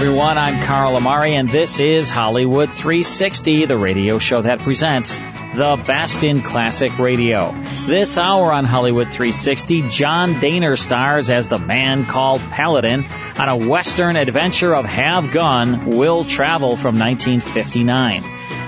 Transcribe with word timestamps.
Everyone. 0.00 0.38
I'm 0.38 0.64
Carl 0.64 0.94
Amari, 0.94 1.34
and 1.34 1.48
this 1.48 1.80
is 1.80 2.08
Hollywood 2.08 2.70
360, 2.70 3.64
the 3.64 3.76
radio 3.76 4.20
show 4.20 4.40
that 4.40 4.60
presents 4.60 5.16
the 5.54 5.82
best 5.88 6.22
in 6.22 6.40
classic 6.40 6.96
radio. 7.00 7.52
This 7.86 8.16
hour 8.16 8.52
on 8.52 8.64
Hollywood 8.64 9.08
360, 9.08 9.88
John 9.88 10.34
Dehner 10.34 10.78
stars 10.78 11.30
as 11.30 11.48
the 11.48 11.58
man 11.58 12.04
called 12.04 12.40
Paladin 12.42 13.04
on 13.36 13.48
a 13.48 13.56
Western 13.56 14.14
adventure 14.14 14.72
of 14.72 14.84
Have 14.84 15.32
Gun, 15.32 15.86
Will 15.86 16.22
Travel 16.22 16.76
from 16.76 16.96
1959. 16.96 18.22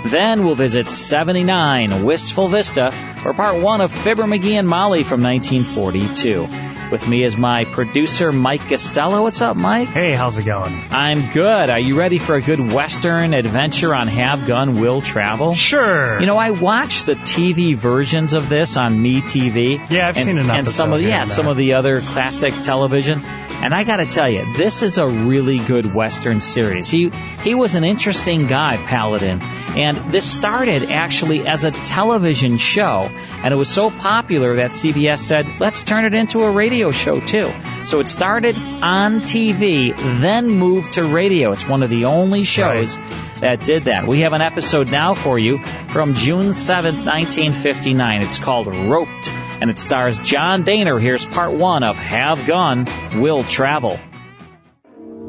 Then 0.06 0.44
we'll 0.44 0.56
visit 0.56 0.90
79 0.90 2.02
Wistful 2.02 2.48
Vista 2.48 2.90
for 3.22 3.34
part 3.34 3.62
one 3.62 3.80
of 3.80 3.92
Fibber 3.92 4.24
McGee 4.24 4.58
and 4.58 4.66
Molly 4.66 5.04
from 5.04 5.22
1942. 5.22 6.79
With 6.90 7.06
me 7.06 7.22
is 7.22 7.36
my 7.36 7.66
producer, 7.66 8.32
Mike 8.32 8.68
Costello. 8.68 9.22
What's 9.22 9.40
up, 9.40 9.56
Mike? 9.56 9.90
Hey, 9.90 10.12
how's 10.12 10.38
it 10.38 10.44
going? 10.44 10.76
I'm 10.90 11.30
good. 11.30 11.70
Are 11.70 11.78
you 11.78 11.96
ready 11.96 12.18
for 12.18 12.34
a 12.34 12.40
good 12.40 12.72
Western 12.72 13.32
adventure 13.32 13.94
on 13.94 14.08
Have 14.08 14.48
Gun 14.48 14.80
Will 14.80 15.00
Travel? 15.00 15.54
Sure. 15.54 16.18
You 16.18 16.26
know, 16.26 16.36
I 16.36 16.50
watched 16.50 17.06
the 17.06 17.14
TV 17.14 17.76
versions 17.76 18.32
of 18.32 18.48
this 18.48 18.76
on 18.76 19.00
Me 19.00 19.20
TV. 19.20 19.88
Yeah, 19.88 20.08
I've 20.08 20.16
and, 20.16 20.24
seen 20.24 20.38
an 20.38 20.50
And 20.50 20.68
some 20.68 20.92
of 20.92 20.98
here 20.98 21.10
yeah, 21.10 21.24
some 21.24 21.46
of 21.46 21.56
the 21.56 21.74
other 21.74 22.00
classic 22.00 22.54
television. 22.62 23.22
And 23.62 23.74
I 23.74 23.84
got 23.84 23.98
to 23.98 24.06
tell 24.06 24.28
you, 24.28 24.54
this 24.54 24.82
is 24.82 24.96
a 24.96 25.06
really 25.06 25.58
good 25.58 25.94
Western 25.94 26.40
series. 26.40 26.88
He 26.88 27.10
he 27.42 27.54
was 27.54 27.74
an 27.74 27.84
interesting 27.84 28.46
guy, 28.46 28.78
Paladin, 28.78 29.42
and 29.42 30.10
this 30.10 30.24
started 30.24 30.90
actually 30.90 31.46
as 31.46 31.64
a 31.64 31.70
television 31.70 32.56
show, 32.56 33.10
and 33.44 33.52
it 33.52 33.56
was 33.58 33.68
so 33.68 33.90
popular 33.90 34.56
that 34.56 34.70
CBS 34.70 35.18
said, 35.18 35.46
"Let's 35.58 35.84
turn 35.84 36.06
it 36.06 36.14
into 36.14 36.42
a 36.42 36.50
radio 36.50 36.79
show 36.88 37.20
too." 37.20 37.52
So 37.84 38.00
it 38.00 38.08
started 38.08 38.56
on 38.82 39.20
TV, 39.20 39.92
then 40.20 40.48
moved 40.48 40.92
to 40.92 41.04
radio. 41.04 41.52
It's 41.52 41.68
one 41.68 41.82
of 41.82 41.90
the 41.90 42.06
only 42.06 42.44
shows 42.44 42.98
that 43.40 43.62
did 43.62 43.84
that. 43.84 44.06
We 44.06 44.20
have 44.20 44.32
an 44.32 44.42
episode 44.42 44.90
now 44.90 45.14
for 45.14 45.38
you 45.38 45.62
from 45.88 46.14
June 46.14 46.48
7th, 46.48 47.04
1959. 47.04 48.22
It's 48.22 48.38
called 48.38 48.66
Roped, 48.66 49.30
and 49.60 49.70
it 49.70 49.78
stars 49.78 50.18
John 50.20 50.64
Dehner. 50.64 51.00
Here's 51.00 51.26
part 51.26 51.52
one 51.52 51.82
of 51.82 51.98
Have 51.98 52.46
Gun, 52.46 52.86
Will 53.16 53.44
Travel. 53.44 53.98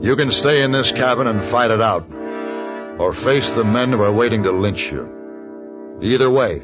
You 0.01 0.16
can 0.16 0.31
stay 0.31 0.62
in 0.63 0.72
this 0.72 0.91
cabin 0.91 1.28
and 1.28 1.44
fight 1.44 1.72
it 1.72 1.81
out, 1.81 2.09
or 2.97 3.13
face 3.13 3.51
the 3.51 3.63
men 3.63 3.91
who 3.91 4.01
are 4.01 4.12
waiting 4.12 4.44
to 4.44 4.51
lynch 4.51 4.91
you. 4.91 5.07
Either 6.01 6.29
way, 6.29 6.63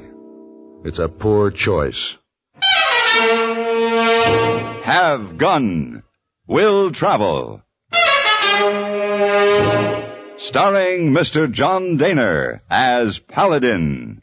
it's 0.83 0.99
a 0.99 1.07
poor 1.07 1.51
choice. 1.51 2.17
Have 4.87 5.37
Gun. 5.37 6.01
Will 6.47 6.91
Travel. 6.91 7.61
Starring 10.37 11.11
Mr. 11.11 11.51
John 11.51 11.97
Dehner 11.97 12.61
as 12.69 13.19
Paladin. 13.19 14.21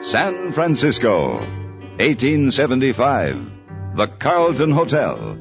San 0.00 0.52
Francisco, 0.54 1.34
1875. 1.98 3.96
The 3.96 4.06
Carlton 4.06 4.70
Hotel. 4.70 5.36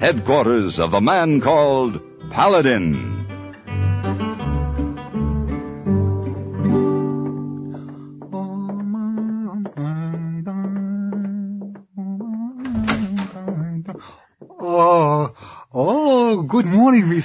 Headquarters 0.00 0.80
of 0.80 0.92
the 0.92 1.02
man 1.02 1.42
called 1.42 2.00
Paladin. 2.30 3.25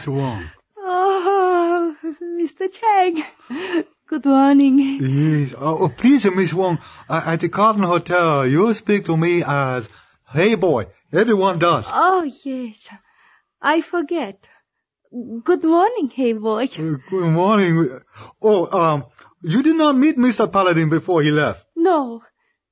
Miss 0.01 0.07
Wong. 0.07 0.49
Oh, 0.79 1.95
Mr. 2.41 2.73
Chang. 2.73 3.23
Good 4.07 4.25
morning. 4.25 4.79
Yes. 4.79 5.53
Oh, 5.55 5.77
oh, 5.83 5.89
please, 5.89 6.25
Miss 6.25 6.51
Wong, 6.55 6.79
uh, 7.07 7.21
at 7.23 7.41
the 7.41 7.49
Carlton 7.49 7.83
Hotel, 7.83 8.47
you 8.47 8.73
speak 8.73 9.05
to 9.05 9.15
me 9.15 9.43
as, 9.45 9.87
hey 10.27 10.55
boy. 10.55 10.87
Everyone 11.13 11.59
does. 11.59 11.85
Oh, 11.87 12.23
yes. 12.23 12.79
I 13.61 13.81
forget. 13.81 14.43
Good 15.43 15.63
morning, 15.63 16.09
hey 16.09 16.33
boy. 16.33 16.63
Uh, 16.63 16.97
good 17.07 17.29
morning. 17.29 17.99
Oh, 18.41 18.79
um, 18.81 19.05
you 19.43 19.61
did 19.61 19.75
not 19.75 19.95
meet 19.95 20.17
Mr. 20.17 20.51
Paladin 20.51 20.89
before 20.89 21.21
he 21.21 21.29
left. 21.29 21.63
No, 21.75 22.23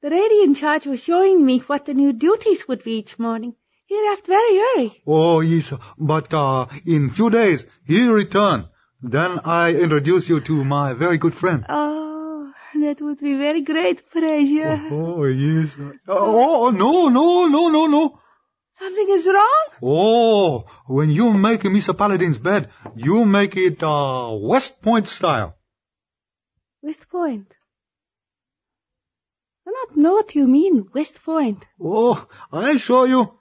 the 0.01 0.09
lady 0.09 0.41
in 0.41 0.55
charge 0.55 0.87
was 0.87 1.03
showing 1.03 1.45
me 1.45 1.59
what 1.59 1.85
the 1.85 1.93
new 1.93 2.11
duties 2.11 2.67
would 2.67 2.83
be 2.83 2.97
each 2.97 3.19
morning. 3.19 3.53
He 3.89 3.99
left 4.07 4.27
very 4.27 4.59
early. 4.69 5.01
Oh, 5.07 5.39
yes, 5.39 5.73
but, 5.97 6.31
uh, 6.31 6.67
in 6.85 7.09
few 7.09 7.31
days, 7.31 7.65
he'll 7.85 8.13
return. 8.13 8.67
Then 9.01 9.39
I 9.43 9.73
introduce 9.73 10.29
you 10.29 10.41
to 10.41 10.63
my 10.63 10.93
very 10.93 11.17
good 11.17 11.33
friend. 11.33 11.65
Oh, 11.67 12.51
that 12.75 13.01
would 13.01 13.19
be 13.19 13.35
very 13.35 13.61
great 13.61 14.03
pleasure. 14.11 14.79
Oh, 14.91 15.23
yes. 15.25 15.75
Oh, 16.07 16.67
oh, 16.67 16.69
no, 16.69 17.09
no, 17.09 17.47
no, 17.47 17.69
no, 17.69 17.87
no. 17.87 18.19
Something 18.77 19.09
is 19.09 19.25
wrong? 19.25 19.65
Oh, 19.81 20.65
when 20.85 21.09
you 21.09 21.33
make 21.33 21.63
Mr. 21.63 21.97
Paladin's 21.97 22.37
bed, 22.37 22.69
you 22.95 23.25
make 23.25 23.57
it, 23.57 23.81
uh, 23.81 24.37
West 24.39 24.83
Point 24.83 25.07
style. 25.07 25.55
West 26.83 27.09
Point. 27.09 27.51
I 29.67 29.71
don't 29.71 29.97
know 29.97 30.13
what 30.13 30.35
you 30.35 30.47
mean, 30.47 30.87
West 30.93 31.19
Point. 31.23 31.65
Oh, 31.81 32.27
I 32.51 32.77
show 32.77 33.05
you. 33.05 33.38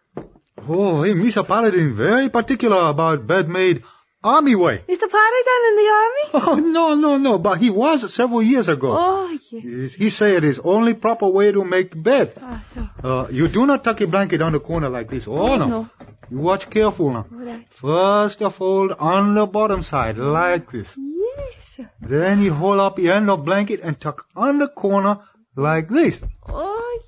Oh, 0.69 1.03
hey, 1.03 1.13
Mr. 1.13 1.47
Paladin 1.47 1.95
very 1.97 2.29
particular 2.29 2.89
about 2.89 3.27
bed 3.27 3.49
made 3.49 3.83
army 4.25 4.55
way. 4.57 4.83
Mr. 4.89 5.09
Paladin 5.09 5.61
in 5.69 5.77
the 5.77 5.89
army? 6.01 6.25
Oh, 6.35 6.55
no, 6.57 6.95
no, 6.95 7.17
no, 7.17 7.39
but 7.39 7.59
he 7.59 7.71
was 7.71 8.13
several 8.13 8.43
years 8.43 8.69
ago. 8.69 8.95
Oh, 8.97 9.39
yes. 9.51 9.95
He 9.95 10.11
said 10.11 10.45
it's 10.45 10.59
only 10.59 10.95
proper 10.95 11.29
way 11.29 11.53
to 11.53 11.65
make 11.65 12.01
bed. 12.03 12.33
Ah, 12.41 12.63
so. 12.75 12.89
Uh, 13.03 13.29
you 13.31 13.49
do 13.49 13.67
not 13.67 13.85
tuck 13.85 14.01
your 14.01 14.09
blanket 14.09 14.43
on 14.43 14.53
the 14.53 14.61
corner 14.61 14.89
like 14.89 15.09
this. 15.11 15.27
Oh, 15.29 15.57
no. 15.57 15.67
no. 15.67 15.91
You 16.31 16.39
watch 16.39 16.69
careful 16.69 17.11
now. 17.13 17.27
Right. 17.31 17.67
First 17.81 18.41
you 18.41 18.51
fold 18.51 18.93
on 18.99 19.35
the 19.35 19.47
bottom 19.47 19.83
side 19.83 20.19
like 20.19 20.71
this. 20.71 20.95
Yes. 20.99 21.89
Then 22.01 22.43
you 22.43 22.53
hold 22.53 22.81
up 22.81 22.97
the 22.97 23.11
end 23.11 23.31
of 23.31 23.45
blanket 23.45 23.81
and 23.83 23.99
tuck 23.99 24.27
on 24.37 24.59
the 24.59 24.69
corner 24.69 25.21
like 25.57 25.89
this. 25.89 26.19
Oh, 26.47 27.01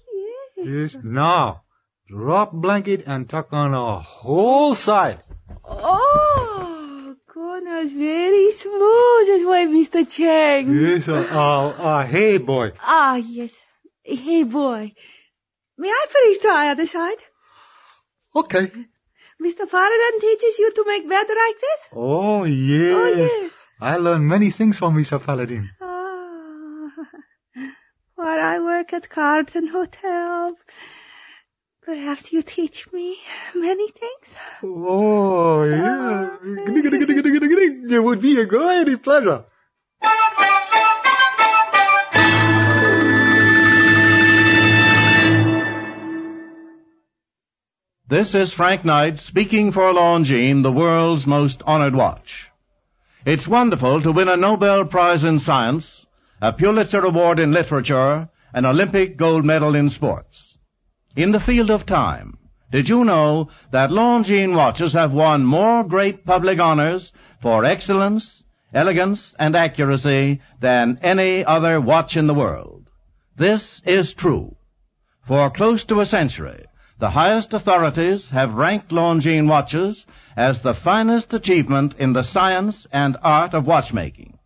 yes. 0.57 0.95
Yes. 0.95 1.03
Now, 1.05 1.63
drop 2.11 2.53
blanket 2.53 3.05
and 3.07 3.29
tuck 3.29 3.53
on 3.53 3.71
the 3.71 3.99
whole 4.01 4.75
side. 4.75 5.21
Oh, 5.65 7.15
corner's 7.33 7.93
very 7.93 8.51
smooth 8.53 9.29
as 9.37 9.45
well, 9.47 9.67
Mr. 9.69 10.09
Chang. 10.11 10.75
Yes, 10.75 11.09
uh, 11.09 11.27
uh, 11.31 11.69
uh, 11.69 12.07
hey 12.07 12.39
boy. 12.39 12.73
Ah, 12.81 13.15
yes. 13.15 13.55
Hey, 14.03 14.43
boy. 14.43 14.93
May 15.79 15.89
I 15.89 16.07
please 16.11 16.39
try 16.39 16.71
other 16.71 16.87
side? 16.87 17.19
Okay. 18.35 18.73
Mr. 19.41 19.71
Paladin 19.71 20.21
teaches 20.21 20.59
you 20.59 20.73
to 20.75 20.85
make 20.87 21.09
bed 21.09 21.27
like 21.29 21.61
this? 21.61 21.81
Oh, 21.93 22.45
yes. 22.45 22.97
Oh, 22.97 23.07
yes. 23.07 23.53
I 23.81 23.97
learned 23.97 24.27
many 24.27 24.51
things 24.51 24.79
from 24.79 24.97
Mr. 24.97 25.23
Paladin. 25.23 25.71
Ah. 25.81 26.89
While 28.17 28.41
I 28.41 28.59
work 28.59 28.93
at 28.93 29.09
Carlton 29.09 29.69
Hotel, 29.69 30.57
but 31.91 31.99
after 31.99 32.37
you 32.37 32.43
teach 32.43 32.87
me 32.93 33.17
many 33.53 33.89
things. 33.91 34.37
Oh, 34.63 35.65
yeah. 35.65 36.29
Uh, 36.31 36.37
it 36.45 38.05
would 38.05 38.23
be 38.23 38.41
a 38.41 38.45
great 38.47 39.03
pleasure. 39.03 39.43
This 48.09 48.37
is 48.37 48.53
Frank 48.53 48.85
Knight 48.85 49.19
speaking 49.19 49.73
for 49.73 49.93
Longines, 49.93 50.63
the 50.63 50.71
world's 50.71 51.27
most 51.27 51.61
honored 51.67 51.97
watch. 51.97 52.53
It's 53.27 53.49
wonderful 53.49 54.01
to 54.03 54.13
win 54.13 54.29
a 54.29 54.37
Nobel 54.37 54.85
Prize 54.85 55.25
in 55.25 55.41
Science, 55.41 56.07
a 56.41 56.53
Pulitzer 56.53 57.05
Award 57.05 57.41
in 57.41 57.51
Literature, 57.51 58.29
an 58.55 58.65
Olympic 58.65 59.17
gold 59.17 59.45
medal 59.45 59.75
in 59.75 59.89
sports. 59.89 60.57
In 61.17 61.33
the 61.33 61.41
field 61.41 61.71
of 61.71 61.87
time, 61.87 62.39
did 62.71 62.89
you 62.89 63.05
know 63.05 63.49
that 63.73 63.91
Longines 63.91 64.55
watches 64.55 64.93
have 64.93 65.13
won 65.13 65.45
more 65.45 65.83
great 65.83 66.25
public 66.25 66.61
honors 66.61 67.13
for 67.43 67.65
excellence, 67.65 68.45
elegance, 68.73 69.35
and 69.37 69.57
accuracy 69.57 70.41
than 70.61 71.01
any 71.03 71.45
other 71.45 71.81
watch 71.81 72.17
in 72.17 72.29
the 72.29 72.35
world? 72.35 72.87
This 73.37 73.83
is 73.85 74.15
true. 74.15 74.55
For 75.27 75.51
close 75.51 75.83
to 75.87 75.99
a 75.99 76.07
century, 76.07 76.65
the 77.01 77.11
highest 77.11 77.55
authorities 77.55 78.31
have 78.31 78.55
ranked 78.55 78.91
Longines 78.93 79.49
watches 79.49 80.07
as 80.37 80.61
the 80.61 80.75
finest 80.75 81.35
achievement 81.35 81.97
in 81.99 82.13
the 82.13 82.23
science 82.23 82.87
and 82.93 83.17
art 83.21 83.53
of 83.53 83.67
watchmaking. 83.67 84.39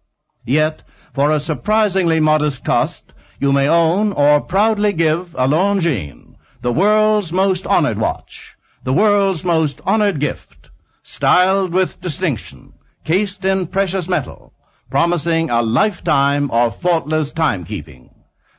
Yet, 0.47 0.83
for 1.13 1.31
a 1.31 1.41
surprisingly 1.41 2.21
modest 2.21 2.65
cost, 2.65 3.13
you 3.39 3.53
may 3.53 3.69
own 3.69 4.13
or 4.13 4.41
proudly 4.41 4.95
give 4.95 5.35
a 5.35 5.47
Longines, 5.47 6.24
the 6.65 6.73
world's 6.73 7.31
most 7.31 7.67
honored 7.67 7.99
watch, 7.99 8.57
the 8.85 8.93
world's 8.93 9.45
most 9.45 9.83
honored 9.85 10.19
gift, 10.19 10.71
styled 11.03 11.75
with 11.75 12.01
distinction, 12.01 12.73
cased 13.05 13.45
in 13.45 13.67
precious 13.67 14.09
metal, 14.09 14.51
promising 14.91 15.51
a 15.51 15.61
lifetime 15.61 16.51
of 16.51 16.81
faultless 16.81 17.31
timekeeping. 17.33 18.09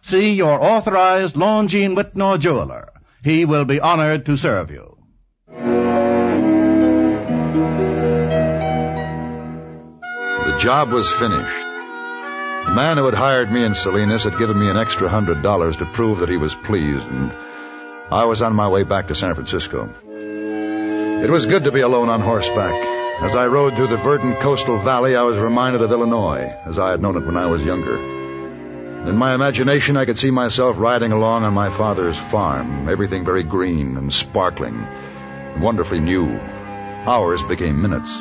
See 0.04 0.34
your 0.34 0.62
authorized 0.64 1.36
Longines 1.36 1.96
Wittnauer 1.96 2.40
jeweler. 2.40 2.90
He 3.24 3.44
will 3.44 3.66
be 3.66 3.80
honored 3.80 4.28
to 4.28 4.38
serve 4.38 4.70
you. 4.70 4.96
The 10.46 10.58
job 10.60 10.92
was 10.92 11.12
finished. 11.12 11.66
The 12.68 12.76
man 12.76 12.98
who 12.98 13.06
had 13.06 13.16
hired 13.16 13.52
me 13.52 13.66
in 13.66 13.74
Salinas 13.74 14.26
had 14.26 14.38
given 14.38 14.60
me 14.60 14.70
an 14.70 14.78
extra 14.78 15.10
hundred 15.10 15.42
dollars 15.42 15.78
to 15.78 15.86
prove 15.88 16.20
that 16.20 16.30
he 16.30 16.38
was 16.38 16.54
pleased, 16.54 17.08
and 17.08 17.32
I 18.12 18.26
was 18.26 18.44
on 18.44 18.56
my 18.56 18.68
way 18.68 18.84
back 18.84 19.08
to 19.08 19.16
San 19.16 19.34
Francisco. 19.34 19.90
It 20.08 21.30
was 21.30 21.48
good 21.48 21.64
to 21.64 21.72
be 21.72 21.82
alone 21.82 22.08
on 22.10 22.22
horseback. 22.22 22.76
As 23.24 23.36
I 23.36 23.48
rode 23.48 23.76
through 23.76 23.88
the 23.88 23.98
verdant 23.98 24.40
coastal 24.42 24.78
valley, 24.78 25.16
I 25.16 25.24
was 25.24 25.40
reminded 25.40 25.82
of 25.82 25.92
Illinois, 25.92 26.54
as 26.66 26.78
I 26.78 26.92
had 26.92 27.02
known 27.02 27.18
it 27.18 27.26
when 27.26 27.36
I 27.36 27.48
was 27.48 27.64
younger. 27.64 27.98
In 27.98 29.18
my 29.18 29.34
imagination, 29.34 29.98
I 29.98 30.06
could 30.06 30.20
see 30.20 30.30
myself 30.30 30.78
riding 30.78 31.14
along 31.14 31.46
on 31.46 31.56
my 31.56 31.72
father's 31.72 32.16
farm, 32.16 32.88
everything 32.88 33.26
very 33.26 33.42
green 33.42 33.98
and 33.98 34.14
sparkling, 34.14 34.86
wonderfully 35.60 36.00
new. 36.00 36.28
Hours 37.08 37.42
became 37.42 37.82
minutes. 37.82 38.14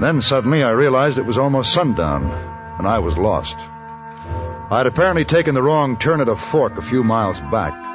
Then 0.00 0.22
suddenly 0.22 0.62
I 0.62 0.70
realized 0.70 1.18
it 1.18 1.26
was 1.26 1.36
almost 1.36 1.74
sundown, 1.74 2.30
and 2.78 2.88
I 2.88 3.00
was 3.00 3.18
lost. 3.18 3.58
I 3.58 4.78
had 4.78 4.86
apparently 4.86 5.26
taken 5.26 5.54
the 5.54 5.62
wrong 5.62 5.98
turn 5.98 6.22
at 6.22 6.30
a 6.30 6.36
fork 6.36 6.78
a 6.78 6.82
few 6.82 7.04
miles 7.04 7.38
back. 7.38 7.91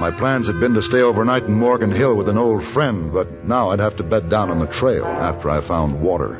My 0.00 0.10
plans 0.10 0.48
had 0.48 0.58
been 0.58 0.74
to 0.74 0.82
stay 0.82 1.02
overnight 1.02 1.44
in 1.44 1.54
Morgan 1.54 1.92
Hill 1.92 2.16
with 2.16 2.28
an 2.28 2.36
old 2.36 2.64
friend, 2.64 3.12
but 3.12 3.44
now 3.44 3.70
I'd 3.70 3.78
have 3.78 3.96
to 3.96 4.02
bed 4.02 4.28
down 4.28 4.50
on 4.50 4.58
the 4.58 4.66
trail 4.66 5.04
after 5.04 5.48
I 5.48 5.60
found 5.60 6.00
water. 6.02 6.34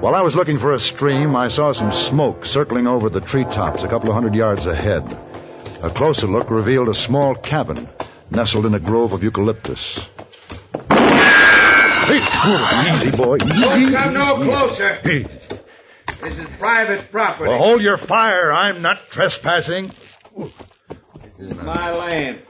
While 0.00 0.16
I 0.16 0.22
was 0.22 0.34
looking 0.34 0.58
for 0.58 0.72
a 0.72 0.80
stream, 0.80 1.36
I 1.36 1.48
saw 1.48 1.70
some 1.72 1.92
smoke 1.92 2.44
circling 2.44 2.88
over 2.88 3.08
the 3.08 3.20
treetops 3.20 3.84
a 3.84 3.88
couple 3.88 4.08
of 4.08 4.14
hundred 4.14 4.34
yards 4.34 4.66
ahead. 4.66 5.04
A 5.82 5.90
closer 5.90 6.26
look 6.26 6.50
revealed 6.50 6.88
a 6.88 6.94
small 6.94 7.36
cabin 7.36 7.88
nestled 8.28 8.66
in 8.66 8.74
a 8.74 8.80
grove 8.80 9.12
of 9.12 9.22
eucalyptus. 9.22 10.04
Hey, 10.88 12.18
easy, 12.96 13.10
boy. 13.16 13.38
Don't 13.38 13.92
come 13.92 14.14
no 14.14 14.34
closer. 14.34 14.98
This 15.04 16.38
is 16.38 16.48
private 16.58 17.10
property. 17.12 17.48
Well, 17.48 17.58
hold 17.58 17.82
your 17.82 17.96
fire. 17.96 18.52
I'm 18.52 18.82
not 18.82 19.10
trespassing. 19.10 19.92
My 21.50 21.90
land. 21.96 22.42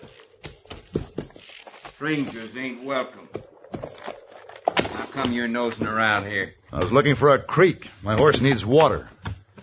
Strangers 1.94 2.56
ain't 2.56 2.84
welcome. 2.84 3.28
How 4.76 5.06
come 5.06 5.32
you're 5.32 5.48
nosing 5.48 5.86
around 5.86 6.26
here? 6.26 6.54
I 6.70 6.78
was 6.78 6.92
looking 6.92 7.14
for 7.14 7.32
a 7.32 7.38
creek. 7.38 7.88
My 8.02 8.16
horse 8.16 8.40
needs 8.42 8.66
water. 8.66 9.08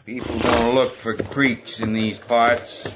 People 0.05 0.39
don't 0.39 0.73
look 0.73 0.95
for 0.95 1.13
creeks 1.13 1.79
in 1.79 1.93
these 1.93 2.17
parts. 2.17 2.87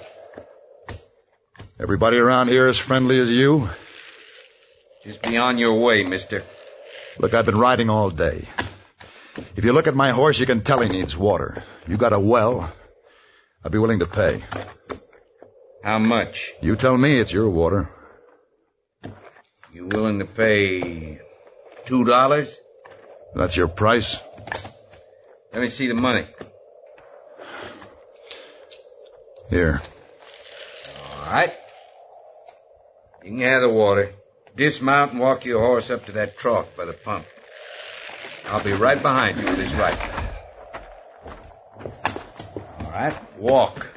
Everybody 1.80 2.18
around 2.18 2.48
here 2.48 2.68
as 2.68 2.80
friendly 2.80 3.20
as 3.20 3.30
you? 3.30 3.70
Just 5.04 5.22
be 5.22 5.38
on 5.38 5.58
your 5.60 5.80
way, 5.80 6.04
mister. 6.04 6.44
Look, 7.20 7.36
I've 7.36 7.46
been 7.46 7.58
riding 7.60 7.90
all 7.92 8.10
day. 8.10 8.48
If 9.56 9.66
you 9.66 9.74
look 9.74 9.86
at 9.86 9.96
my 9.96 10.12
horse, 10.12 10.40
you 10.40 10.48
can 10.48 10.62
tell 10.62 10.80
he 10.80 10.90
needs 10.90 11.16
water. 11.16 11.64
You 11.88 11.98
got 11.98 12.14
a 12.14 12.20
well. 12.20 12.74
I'd 13.64 13.72
be 13.72 13.78
willing 13.78 14.00
to 14.00 14.08
pay. 14.08 14.44
How 15.84 16.00
much? 16.00 16.54
You 16.62 16.78
tell 16.78 16.98
me 16.98 17.20
it's 17.20 17.34
your 17.34 17.50
water. 17.50 17.90
You 19.74 19.88
willing 19.88 20.20
to 20.20 20.26
pay 20.26 21.20
two 21.84 22.06
dollars? 22.06 22.56
That's 23.36 23.58
your 23.58 23.68
price? 23.68 24.18
Let 25.52 25.62
me 25.62 25.68
see 25.68 25.88
the 25.88 25.94
money. 25.94 26.26
Here. 29.50 29.82
All 31.18 31.34
right. 31.34 31.54
You 33.26 33.32
can 33.32 33.40
have 33.40 33.62
the 33.62 33.70
water. 33.70 34.14
Dismount 34.56 35.12
and 35.12 35.20
walk 35.20 35.44
your 35.44 35.60
horse 35.60 35.90
up 35.90 36.06
to 36.06 36.14
that 36.14 36.38
trough 36.38 36.78
by 36.78 36.86
the 36.86 36.94
pump. 36.94 37.26
I'll 38.46 38.64
be 38.64 38.72
right 38.72 39.02
behind 39.02 39.38
you 39.38 39.46
with 39.46 39.60
his 39.60 39.74
rifle. 39.76 40.24
All 42.86 42.92
right, 42.92 43.38
walk. 43.38 43.93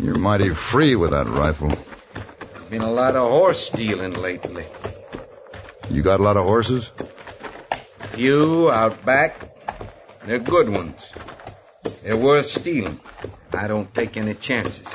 You're 0.00 0.18
mighty 0.18 0.50
free 0.50 0.94
with 0.94 1.10
that 1.10 1.26
rifle. 1.28 1.72
Been 2.70 2.82
a 2.82 2.90
lot 2.90 3.16
of 3.16 3.30
horse 3.30 3.60
stealing 3.60 4.14
lately. 4.14 4.64
You 5.90 6.02
got 6.02 6.20
a 6.20 6.22
lot 6.22 6.36
of 6.36 6.44
horses? 6.44 6.90
Few 8.12 8.70
out 8.70 9.04
back. 9.04 9.36
They're 10.24 10.38
good 10.38 10.68
ones. 10.68 11.10
They're 12.02 12.16
worth 12.16 12.46
stealing. 12.46 13.00
I 13.52 13.68
don't 13.68 13.92
take 13.94 14.16
any 14.16 14.34
chances. 14.34 14.86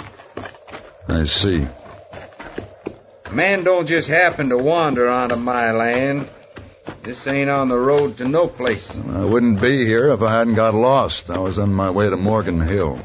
I 1.07 1.25
see. 1.25 1.65
A 3.25 3.31
man 3.31 3.63
don't 3.63 3.87
just 3.87 4.09
happen 4.09 4.49
to 4.49 4.57
wander 4.57 5.09
onto 5.09 5.37
my 5.37 5.71
land. 5.71 6.29
This 7.03 7.25
ain't 7.27 7.49
on 7.49 7.69
the 7.69 7.77
road 7.77 8.17
to 8.17 8.27
no 8.27 8.47
place. 8.47 8.99
I 9.09 9.25
wouldn't 9.25 9.61
be 9.61 9.85
here 9.85 10.11
if 10.11 10.21
I 10.21 10.31
hadn't 10.31 10.55
got 10.55 10.73
lost. 10.73 11.29
I 11.29 11.39
was 11.39 11.57
on 11.57 11.73
my 11.73 11.89
way 11.89 12.09
to 12.09 12.17
Morgan 12.17 12.59
Hill. 12.59 12.99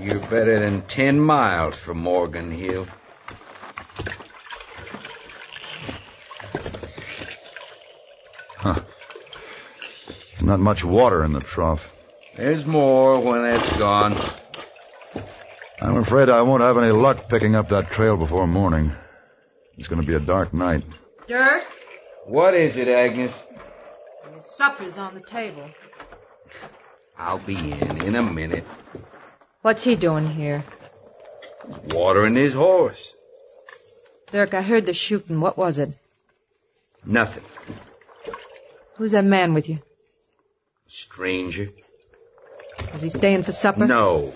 You're 0.00 0.20
better 0.28 0.58
than 0.58 0.82
ten 0.82 1.20
miles 1.20 1.76
from 1.76 1.98
Morgan 1.98 2.50
Hill. 2.50 2.86
Huh. 8.56 8.80
Not 10.40 10.60
much 10.60 10.84
water 10.84 11.24
in 11.24 11.32
the 11.32 11.40
trough. 11.40 11.92
There's 12.36 12.66
more 12.66 13.18
when 13.18 13.44
it's 13.44 13.76
gone. 13.78 14.14
I'm 15.80 15.96
afraid 15.96 16.28
I 16.28 16.42
won't 16.42 16.62
have 16.62 16.78
any 16.78 16.92
luck 16.92 17.28
picking 17.28 17.54
up 17.54 17.68
that 17.70 17.90
trail 17.90 18.16
before 18.16 18.46
morning. 18.46 18.92
It's 19.78 19.88
going 19.88 20.00
to 20.00 20.06
be 20.06 20.14
a 20.14 20.20
dark 20.20 20.52
night. 20.52 20.84
Dirk? 21.26 21.64
What 22.26 22.54
is 22.54 22.76
it, 22.76 22.88
Agnes? 22.88 23.32
Your 24.30 24.40
supper's 24.42 24.98
on 24.98 25.14
the 25.14 25.20
table. 25.20 25.68
I'll 27.18 27.38
be 27.38 27.56
in 27.56 28.04
in 28.04 28.16
a 28.16 28.22
minute. 28.22 28.64
What's 29.66 29.82
he 29.82 29.96
doing 29.96 30.28
here? 30.28 30.62
Watering 31.86 32.36
his 32.36 32.54
horse. 32.54 33.12
Dirk, 34.30 34.54
I 34.54 34.62
heard 34.62 34.86
the 34.86 34.94
shooting. 34.94 35.40
What 35.40 35.58
was 35.58 35.78
it? 35.78 35.90
Nothing. 37.04 37.42
Who's 38.94 39.10
that 39.10 39.24
man 39.24 39.54
with 39.54 39.68
you? 39.68 39.80
Stranger. 40.86 41.68
Is 42.94 43.00
he 43.02 43.08
staying 43.08 43.42
for 43.42 43.50
supper? 43.50 43.88
No. 43.88 44.32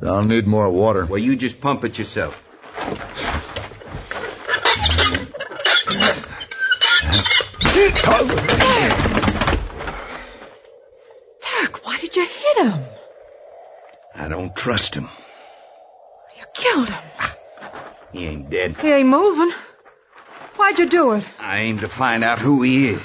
I'll 0.00 0.22
need 0.22 0.46
more 0.46 0.70
water. 0.70 1.04
Well, 1.04 1.18
you 1.18 1.34
just 1.34 1.60
pump 1.60 1.82
it 1.82 1.98
yourself. 1.98 2.40
Dirk, 11.42 11.84
why 11.84 11.98
did 12.00 12.14
you 12.14 12.24
hit 12.24 12.66
him? 12.68 12.84
I 14.16 14.28
don't 14.28 14.53
trust 14.64 14.94
him. 14.94 15.10
You 16.38 16.44
killed 16.54 16.88
him. 16.88 17.04
Ah, 17.18 17.36
he 18.12 18.24
ain't 18.24 18.48
dead. 18.48 18.78
He 18.78 18.90
ain't 18.90 19.08
moving. 19.08 19.52
Why'd 20.56 20.78
you 20.78 20.88
do 20.88 21.12
it? 21.12 21.24
I 21.38 21.58
aim 21.58 21.80
to 21.80 21.88
find 21.88 22.24
out 22.24 22.38
who 22.38 22.62
he 22.62 22.88
is. 22.88 23.02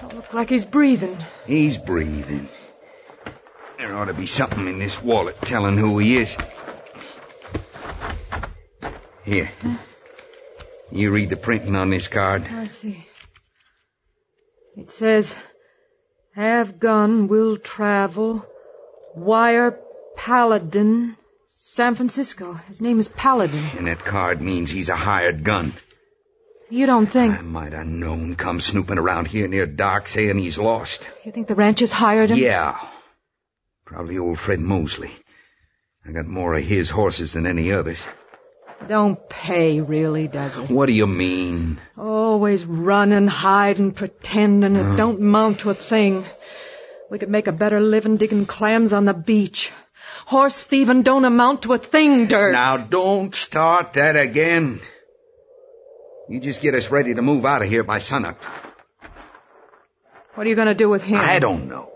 Don't 0.00 0.14
look 0.14 0.32
like 0.32 0.48
he's 0.48 0.64
breathing. 0.64 1.22
He's 1.46 1.76
breathing. 1.76 2.48
There 3.76 3.94
ought 3.94 4.06
to 4.06 4.14
be 4.14 4.24
something 4.24 4.66
in 4.66 4.78
this 4.78 5.02
wallet 5.02 5.38
telling 5.42 5.76
who 5.76 5.98
he 5.98 6.16
is. 6.16 6.34
Here. 9.22 9.50
You 10.90 11.10
read 11.10 11.28
the 11.28 11.36
printing 11.36 11.76
on 11.76 11.90
this 11.90 12.08
card. 12.08 12.48
I 12.50 12.68
see. 12.68 13.06
It 14.76 14.90
says, 14.90 15.34
have 16.40 16.78
gun, 16.78 17.28
will 17.28 17.56
travel, 17.56 18.44
wire 19.14 19.78
Paladin, 20.16 21.16
San 21.48 21.94
Francisco. 21.94 22.52
His 22.52 22.80
name 22.80 22.98
is 22.98 23.08
Paladin. 23.08 23.64
And 23.76 23.86
that 23.86 24.04
card 24.04 24.40
means 24.40 24.70
he's 24.70 24.88
a 24.88 24.96
hired 24.96 25.44
gun. 25.44 25.74
You 26.68 26.86
don't 26.86 27.06
think... 27.06 27.34
I 27.34 27.42
might 27.42 27.72
have 27.72 27.86
known 27.86 28.36
come 28.36 28.60
snooping 28.60 28.98
around 28.98 29.26
here 29.26 29.48
near 29.48 29.66
dark 29.66 30.06
saying 30.06 30.38
he's 30.38 30.58
lost. 30.58 31.08
You 31.24 31.32
think 31.32 31.48
the 31.48 31.54
ranchers 31.54 31.90
hired 31.90 32.30
him? 32.30 32.38
Yeah. 32.38 32.78
Probably 33.84 34.18
old 34.18 34.38
Fred 34.38 34.60
Mosley. 34.60 35.10
I 36.06 36.12
got 36.12 36.26
more 36.26 36.54
of 36.54 36.64
his 36.64 36.90
horses 36.90 37.32
than 37.32 37.46
any 37.46 37.72
others. 37.72 38.06
Don't 38.88 39.28
pay, 39.28 39.80
really, 39.80 40.26
does 40.26 40.56
it? 40.56 40.70
What 40.70 40.86
do 40.86 40.92
you 40.92 41.06
mean? 41.06 41.80
Always 41.96 42.64
run 42.64 43.12
and 43.12 43.28
hide 43.28 43.78
running, 43.78 43.90
hiding, 43.90 43.92
pretending. 43.92 44.76
It 44.76 44.84
ah. 44.84 44.96
don't 44.96 45.20
mount 45.20 45.60
to 45.60 45.70
a 45.70 45.74
thing. 45.74 46.24
We 47.10 47.18
could 47.18 47.28
make 47.28 47.46
a 47.46 47.52
better 47.52 47.80
living 47.80 48.16
digging 48.16 48.46
clams 48.46 48.92
on 48.92 49.04
the 49.04 49.14
beach. 49.14 49.70
Horse 50.26 50.64
thieving 50.64 51.02
don't 51.02 51.24
amount 51.24 51.62
to 51.62 51.72
a 51.72 51.78
thing, 51.78 52.26
Dirk. 52.26 52.52
Now 52.52 52.76
don't 52.76 53.34
start 53.34 53.94
that 53.94 54.16
again. 54.16 54.80
You 56.28 56.38
just 56.40 56.60
get 56.60 56.74
us 56.74 56.90
ready 56.90 57.14
to 57.14 57.22
move 57.22 57.44
out 57.44 57.62
of 57.62 57.68
here 57.68 57.82
by 57.82 57.98
sunup. 57.98 58.38
What 60.34 60.46
are 60.46 60.48
you 60.48 60.54
going 60.54 60.68
to 60.68 60.74
do 60.74 60.88
with 60.88 61.02
him? 61.02 61.18
I 61.18 61.40
don't 61.40 61.68
know. 61.68 61.90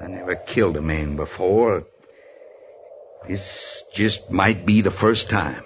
I 0.00 0.06
never 0.08 0.36
killed 0.36 0.76
a 0.76 0.82
man 0.82 1.16
before. 1.16 1.86
This 3.26 3.82
just 3.94 4.30
might 4.30 4.66
be 4.66 4.82
the 4.82 4.90
first 4.90 5.30
time. 5.30 5.62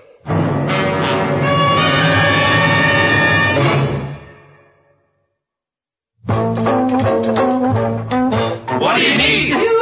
What 8.78 8.96
do 8.96 9.02
you 9.02 9.18
need? 9.18 9.77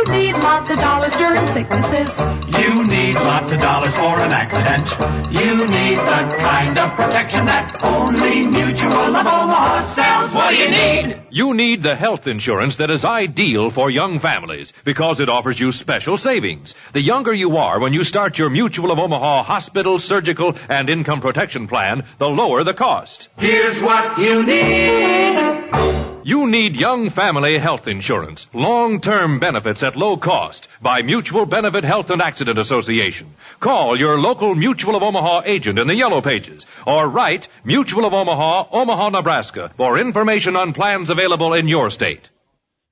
You 0.46 0.52
need 0.52 0.58
lots 0.58 0.70
of 0.70 0.78
dollars 0.78 1.16
during 1.16 1.46
sicknesses. 1.48 2.20
You 2.56 2.84
need 2.86 3.14
lots 3.14 3.50
of 3.50 3.60
dollars 3.60 3.94
for 3.94 4.20
an 4.20 4.30
accident. 4.30 5.34
You 5.34 5.66
need 5.66 5.98
the 5.98 6.36
kind 6.38 6.78
of 6.78 6.92
protection 6.92 7.46
that 7.46 7.82
only 7.82 8.46
Mutual 8.46 9.16
of 9.16 9.26
Omaha 9.26 9.82
sells. 9.82 10.32
What 10.32 10.50
do 10.50 10.56
you 10.56 10.70
need? 10.70 11.20
You 11.30 11.52
need 11.52 11.82
the 11.82 11.96
health 11.96 12.28
insurance 12.28 12.76
that 12.76 12.90
is 12.90 13.04
ideal 13.04 13.70
for 13.70 13.90
young 13.90 14.20
families 14.20 14.72
because 14.84 15.18
it 15.18 15.28
offers 15.28 15.58
you 15.58 15.72
special 15.72 16.16
savings. 16.16 16.76
The 16.92 17.00
younger 17.00 17.34
you 17.34 17.56
are 17.56 17.80
when 17.80 17.92
you 17.92 18.04
start 18.04 18.38
your 18.38 18.48
Mutual 18.48 18.92
of 18.92 19.00
Omaha 19.00 19.42
hospital, 19.42 19.98
surgical, 19.98 20.54
and 20.68 20.88
income 20.88 21.20
protection 21.20 21.66
plan, 21.66 22.04
the 22.18 22.28
lower 22.28 22.62
the 22.62 22.72
cost. 22.72 23.28
Here's 23.36 23.80
what 23.80 24.16
you 24.18 24.44
need. 24.44 26.15
You 26.26 26.48
need 26.48 26.74
young 26.74 27.10
family 27.10 27.56
health 27.56 27.86
insurance, 27.86 28.48
long-term 28.52 29.38
benefits 29.38 29.84
at 29.84 29.94
low 29.94 30.16
cost 30.16 30.66
by 30.82 31.02
Mutual 31.02 31.46
Benefit 31.46 31.84
Health 31.84 32.10
and 32.10 32.20
Accident 32.20 32.58
Association. 32.58 33.36
Call 33.60 33.96
your 33.96 34.18
local 34.18 34.56
Mutual 34.56 34.96
of 34.96 35.04
Omaha 35.04 35.42
agent 35.44 35.78
in 35.78 35.86
the 35.86 35.94
yellow 35.94 36.20
pages 36.20 36.66
or 36.84 37.08
write 37.08 37.46
Mutual 37.62 38.04
of 38.06 38.12
Omaha, 38.12 38.64
Omaha, 38.72 39.10
Nebraska 39.10 39.70
for 39.76 39.98
information 39.98 40.56
on 40.56 40.72
plans 40.72 41.10
available 41.10 41.54
in 41.54 41.68
your 41.68 41.90
state. 41.90 42.28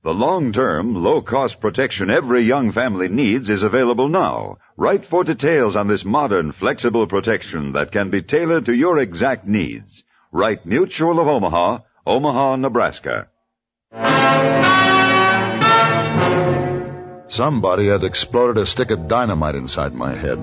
The 0.05 0.15
long-term, 0.15 0.95
low-cost 0.95 1.61
protection 1.61 2.11
every 2.11 2.43
young 2.43 2.71
family 2.71 3.09
needs 3.09 3.51
is 3.51 3.65
available 3.65 4.09
now. 4.09 4.59
Write 4.77 5.05
for 5.05 5.25
details 5.25 5.75
on 5.75 5.89
this 5.89 6.05
modern, 6.05 6.53
flexible 6.53 7.09
protection 7.09 7.73
that 7.73 7.91
can 7.91 8.11
be 8.11 8.23
tailored 8.23 8.67
to 8.67 8.73
your 8.73 9.01
exact 9.01 9.45
needs. 9.45 10.05
Write 10.31 10.65
Mutual 10.65 11.19
of 11.19 11.27
Omaha, 11.27 11.81
Omaha, 12.07 12.57
Nebraska. 12.57 13.29
Somebody 17.29 17.87
had 17.87 18.05
exploded 18.05 18.59
a 18.59 18.67
stick 18.67 18.91
of 18.91 19.09
dynamite 19.09 19.55
inside 19.55 19.95
my 19.95 20.15
head. 20.15 20.39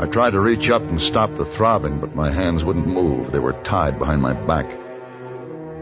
I 0.00 0.06
tried 0.06 0.30
to 0.30 0.40
reach 0.40 0.68
up 0.68 0.82
and 0.82 1.00
stop 1.00 1.34
the 1.34 1.44
throbbing, 1.44 2.00
but 2.00 2.16
my 2.16 2.32
hands 2.32 2.64
wouldn't 2.64 2.88
move. 2.88 3.30
They 3.30 3.38
were 3.38 3.52
tied 3.52 4.00
behind 4.00 4.20
my 4.20 4.32
back. 4.32 4.66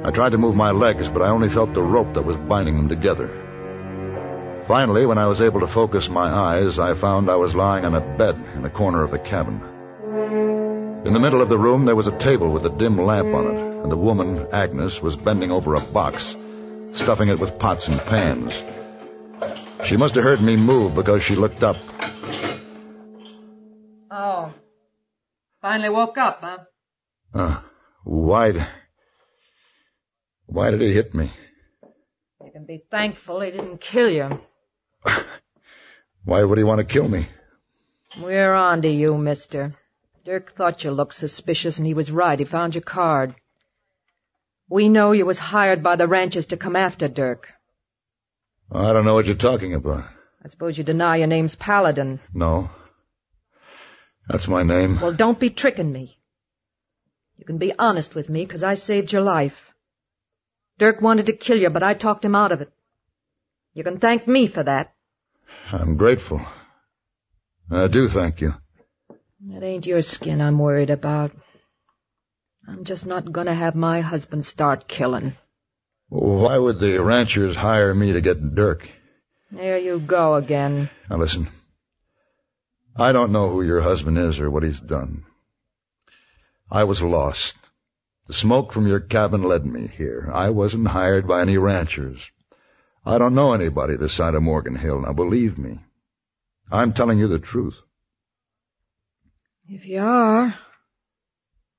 I 0.04 0.10
tried 0.10 0.32
to 0.32 0.38
move 0.38 0.54
my 0.54 0.72
legs, 0.72 1.08
but 1.08 1.22
I 1.22 1.30
only 1.30 1.48
felt 1.48 1.72
the 1.72 1.82
rope 1.82 2.12
that 2.12 2.26
was 2.26 2.36
binding 2.36 2.76
them 2.76 2.90
together. 2.90 4.62
Finally, 4.66 5.06
when 5.06 5.16
I 5.16 5.26
was 5.26 5.40
able 5.40 5.60
to 5.60 5.66
focus 5.66 6.10
my 6.10 6.28
eyes, 6.28 6.78
I 6.78 6.92
found 6.92 7.30
I 7.30 7.36
was 7.36 7.54
lying 7.54 7.86
on 7.86 7.94
a 7.94 8.16
bed 8.18 8.36
in 8.54 8.64
a 8.66 8.70
corner 8.70 9.02
of 9.02 9.10
the 9.10 9.18
cabin. 9.18 9.62
In 11.06 11.14
the 11.14 11.20
middle 11.20 11.40
of 11.40 11.48
the 11.48 11.56
room, 11.56 11.86
there 11.86 11.96
was 11.96 12.08
a 12.08 12.18
table 12.18 12.50
with 12.50 12.66
a 12.66 12.70
dim 12.70 12.98
lamp 12.98 13.34
on 13.34 13.46
it, 13.46 13.75
and 13.86 13.92
a 13.92 13.96
woman, 13.96 14.48
Agnes, 14.50 15.00
was 15.00 15.14
bending 15.14 15.52
over 15.52 15.76
a 15.76 15.80
box, 15.80 16.34
stuffing 16.94 17.28
it 17.28 17.38
with 17.38 17.56
pots 17.56 17.86
and 17.86 18.00
pans. 18.00 18.60
She 19.84 19.96
must 19.96 20.16
have 20.16 20.24
heard 20.24 20.40
me 20.40 20.56
move 20.56 20.96
because 20.96 21.22
she 21.22 21.36
looked 21.36 21.62
up. 21.62 21.76
Oh. 24.10 24.52
Finally 25.62 25.90
woke 25.90 26.18
up, 26.18 26.40
huh? 26.40 26.58
Uh, 27.32 27.60
why, 28.02 28.66
why 30.46 30.72
did 30.72 30.80
he 30.80 30.92
hit 30.92 31.14
me? 31.14 31.32
You 32.44 32.50
can 32.50 32.66
be 32.66 32.82
thankful 32.90 33.40
he 33.40 33.52
didn't 33.52 33.80
kill 33.80 34.10
you. 34.10 34.40
Why 36.24 36.42
would 36.42 36.58
he 36.58 36.64
want 36.64 36.80
to 36.80 36.84
kill 36.84 37.08
me? 37.08 37.28
We're 38.20 38.52
on 38.52 38.82
to 38.82 38.88
you, 38.88 39.16
mister. 39.16 39.76
Dirk 40.24 40.56
thought 40.56 40.82
you 40.82 40.90
looked 40.90 41.14
suspicious, 41.14 41.78
and 41.78 41.86
he 41.86 41.94
was 41.94 42.10
right. 42.10 42.36
He 42.36 42.44
found 42.44 42.74
your 42.74 42.82
card. 42.82 43.36
We 44.68 44.88
know 44.88 45.12
you 45.12 45.26
was 45.26 45.38
hired 45.38 45.82
by 45.82 45.96
the 45.96 46.08
ranchers 46.08 46.46
to 46.46 46.56
come 46.56 46.76
after 46.76 47.08
Dirk. 47.08 47.48
I 48.70 48.92
don't 48.92 49.04
know 49.04 49.14
what 49.14 49.26
you're 49.26 49.36
talking 49.36 49.74
about. 49.74 50.04
I 50.44 50.48
suppose 50.48 50.76
you 50.76 50.84
deny 50.84 51.16
your 51.16 51.28
name's 51.28 51.54
Paladin. 51.54 52.18
No. 52.34 52.70
That's 54.28 54.48
my 54.48 54.64
name. 54.64 54.98
Well, 55.00 55.12
don't 55.12 55.38
be 55.38 55.50
tricking 55.50 55.92
me. 55.92 56.18
You 57.36 57.44
can 57.44 57.58
be 57.58 57.72
honest 57.78 58.14
with 58.14 58.28
me, 58.28 58.44
'cause 58.46 58.64
I 58.64 58.74
saved 58.74 59.12
your 59.12 59.22
life. 59.22 59.72
Dirk 60.78 61.00
wanted 61.00 61.26
to 61.26 61.32
kill 61.32 61.58
you, 61.58 61.70
but 61.70 61.82
I 61.82 61.94
talked 61.94 62.24
him 62.24 62.34
out 62.34 62.52
of 62.52 62.60
it. 62.60 62.72
You 63.74 63.84
can 63.84 63.98
thank 63.98 64.26
me 64.26 64.46
for 64.48 64.62
that. 64.62 64.94
I'm 65.70 65.96
grateful. 65.96 66.40
I 67.70 67.86
do 67.88 68.08
thank 68.08 68.40
you. 68.40 68.54
It 69.48 69.62
ain't 69.62 69.86
your 69.86 70.02
skin 70.02 70.40
I'm 70.40 70.58
worried 70.58 70.90
about. 70.90 71.32
I'm 72.68 72.84
just 72.84 73.06
not 73.06 73.30
gonna 73.30 73.54
have 73.54 73.74
my 73.74 74.00
husband 74.00 74.44
start 74.44 74.88
killing. 74.88 75.36
Why 76.08 76.58
would 76.58 76.80
the 76.80 76.98
ranchers 77.02 77.56
hire 77.56 77.94
me 77.94 78.12
to 78.12 78.20
get 78.20 78.54
Dirk? 78.54 78.88
There 79.50 79.78
you 79.78 80.00
go 80.00 80.34
again. 80.34 80.90
Now 81.08 81.18
listen. 81.18 81.48
I 82.96 83.12
don't 83.12 83.32
know 83.32 83.50
who 83.50 83.62
your 83.62 83.80
husband 83.80 84.18
is 84.18 84.40
or 84.40 84.50
what 84.50 84.62
he's 84.62 84.80
done. 84.80 85.24
I 86.70 86.84
was 86.84 87.02
lost. 87.02 87.54
The 88.26 88.34
smoke 88.34 88.72
from 88.72 88.88
your 88.88 89.00
cabin 89.00 89.42
led 89.42 89.64
me 89.64 89.86
here. 89.86 90.28
I 90.32 90.50
wasn't 90.50 90.88
hired 90.88 91.28
by 91.28 91.42
any 91.42 91.58
ranchers. 91.58 92.30
I 93.04 93.18
don't 93.18 93.36
know 93.36 93.52
anybody 93.52 93.96
this 93.96 94.14
side 94.14 94.34
of 94.34 94.42
Morgan 94.42 94.74
Hill. 94.74 95.02
Now 95.02 95.12
believe 95.12 95.56
me. 95.56 95.78
I'm 96.70 96.92
telling 96.92 97.18
you 97.18 97.28
the 97.28 97.38
truth. 97.38 97.80
If 99.68 99.86
you 99.86 100.00
are, 100.00 100.58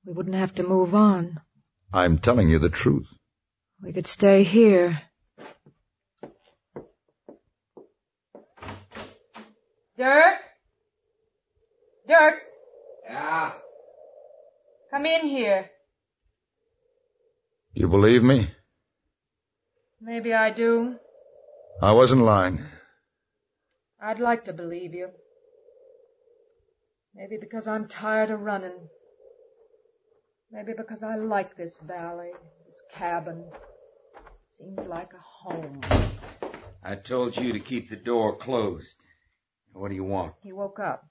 we 0.08 0.14
wouldn't 0.14 0.36
have 0.36 0.54
to 0.54 0.62
move 0.62 0.94
on. 0.94 1.38
I'm 1.92 2.18
telling 2.18 2.48
you 2.48 2.58
the 2.58 2.70
truth. 2.70 3.06
We 3.82 3.92
could 3.92 4.06
stay 4.06 4.42
here. 4.42 5.02
Dirk? 9.98 10.38
Dirk, 12.08 12.34
Yeah. 13.06 13.52
come 14.90 15.04
in 15.04 15.26
here. 15.28 15.68
You 17.74 17.88
believe 17.88 18.22
me? 18.22 18.50
Maybe 20.00 20.32
I 20.32 20.50
do. 20.50 20.96
I 21.82 21.92
wasn't 21.92 22.22
lying. 22.22 22.60
I'd 24.00 24.20
like 24.20 24.46
to 24.46 24.54
believe 24.54 24.94
you. 24.94 25.10
Maybe 27.14 27.36
because 27.36 27.68
I'm 27.68 27.88
tired 27.88 28.30
of 28.30 28.40
running. 28.40 28.88
Maybe 30.50 30.72
because 30.76 31.02
I 31.02 31.16
like 31.16 31.56
this 31.56 31.76
valley, 31.82 32.30
this 32.66 32.80
cabin. 32.94 33.44
Seems 34.56 34.86
like 34.86 35.12
a 35.12 35.20
home. 35.20 35.80
I 36.82 36.94
told 36.94 37.36
you 37.36 37.52
to 37.52 37.60
keep 37.60 37.90
the 37.90 37.96
door 37.96 38.36
closed. 38.36 38.96
What 39.72 39.90
do 39.90 39.94
you 39.94 40.04
want? 40.04 40.34
He 40.42 40.52
woke 40.52 40.78
up. 40.80 41.04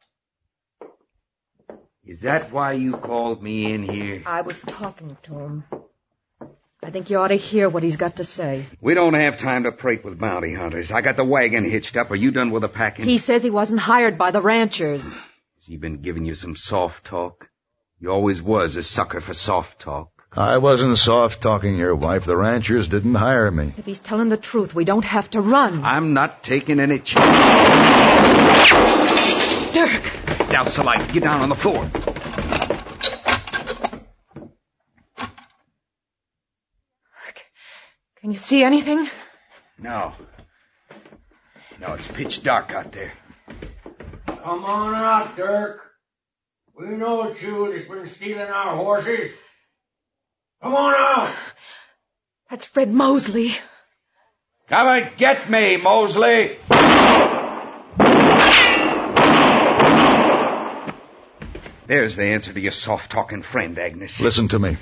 Is 2.03 2.21
that 2.21 2.51
why 2.51 2.71
you 2.73 2.93
called 2.93 3.43
me 3.43 3.71
in 3.71 3.83
here? 3.83 4.23
I 4.25 4.41
was 4.41 4.61
talking 4.61 5.17
to 5.23 5.39
him. 5.39 5.63
I 6.81 6.89
think 6.89 7.09
you 7.09 7.17
ought 7.17 7.27
to 7.27 7.35
hear 7.35 7.69
what 7.69 7.83
he's 7.83 7.97
got 7.97 8.15
to 8.15 8.23
say. 8.23 8.65
We 8.81 8.93
don't 8.93 9.13
have 9.13 9.37
time 9.37 9.63
to 9.63 9.71
prate 9.71 10.03
with 10.03 10.17
bounty 10.17 10.53
hunters. 10.53 10.91
I 10.91 11.01
got 11.01 11.17
the 11.17 11.25
wagon 11.25 11.69
hitched 11.69 11.97
up. 11.97 12.09
Are 12.11 12.15
you 12.15 12.31
done 12.31 12.49
with 12.51 12.61
the 12.61 12.69
packing? 12.69 13.05
He 13.05 13.17
says 13.17 13.43
he 13.43 13.49
wasn't 13.49 13.81
hired 13.81 14.17
by 14.17 14.31
the 14.31 14.41
ranchers. 14.41 15.13
Has 15.13 15.65
he 15.65 15.77
been 15.77 16.01
giving 16.01 16.25
you 16.25 16.33
some 16.33 16.55
soft 16.55 17.05
talk? 17.05 17.49
You 17.99 18.11
always 18.11 18.43
was 18.43 18.75
a 18.75 18.83
sucker 18.83 19.21
for 19.21 19.33
soft 19.33 19.79
talk. 19.79 20.11
I 20.31 20.59
wasn't 20.59 20.97
soft 20.99 21.41
talking 21.41 21.77
your 21.77 21.95
wife. 21.95 22.25
The 22.25 22.37
ranchers 22.37 22.87
didn't 22.87 23.15
hire 23.15 23.49
me. 23.49 23.73
If 23.75 23.87
he's 23.87 23.99
telling 23.99 24.29
the 24.29 24.37
truth, 24.37 24.75
we 24.75 24.85
don't 24.85 25.05
have 25.05 25.31
to 25.31 25.41
run. 25.41 25.83
I'm 25.83 26.13
not 26.13 26.43
taking 26.43 26.79
any 26.79 26.99
chances. 26.99 27.33
Dirk! 29.73 30.03
Douse 30.51 30.75
the 30.75 30.83
light. 30.83 31.11
Get 31.11 31.23
down 31.23 31.41
on 31.41 31.49
the 31.49 31.55
floor. 31.55 31.89
Can 38.21 38.31
you 38.31 38.37
see 38.37 38.61
anything? 38.63 39.07
No. 39.79 40.11
No, 41.79 41.93
it's 41.93 42.07
pitch 42.07 42.43
dark 42.43 42.73
out 42.73 42.91
there. 42.91 43.13
Come 44.27 44.65
on 44.65 44.93
out, 44.93 45.35
Dirk. 45.35 45.86
We 46.77 46.89
know 46.89 47.23
it's 47.23 47.41
you 47.41 47.71
that's 47.71 47.85
been 47.85 48.05
stealing 48.05 48.47
our 48.47 48.75
horses. 48.75 49.31
Come 50.61 50.75
on 50.75 50.93
out. 50.95 51.33
That's 52.51 52.65
Fred 52.65 52.93
Mosley. 52.93 53.55
Come 54.69 54.87
and 54.87 55.17
get 55.17 55.49
me, 55.49 55.77
Mosley. 55.77 56.57
There's 61.87 62.15
the 62.15 62.25
answer 62.25 62.53
to 62.53 62.59
your 62.59 62.71
soft 62.71 63.09
talking 63.09 63.41
friend, 63.41 63.79
Agnes. 63.79 64.21
Listen 64.21 64.49
to 64.49 64.59
me. 64.59 64.77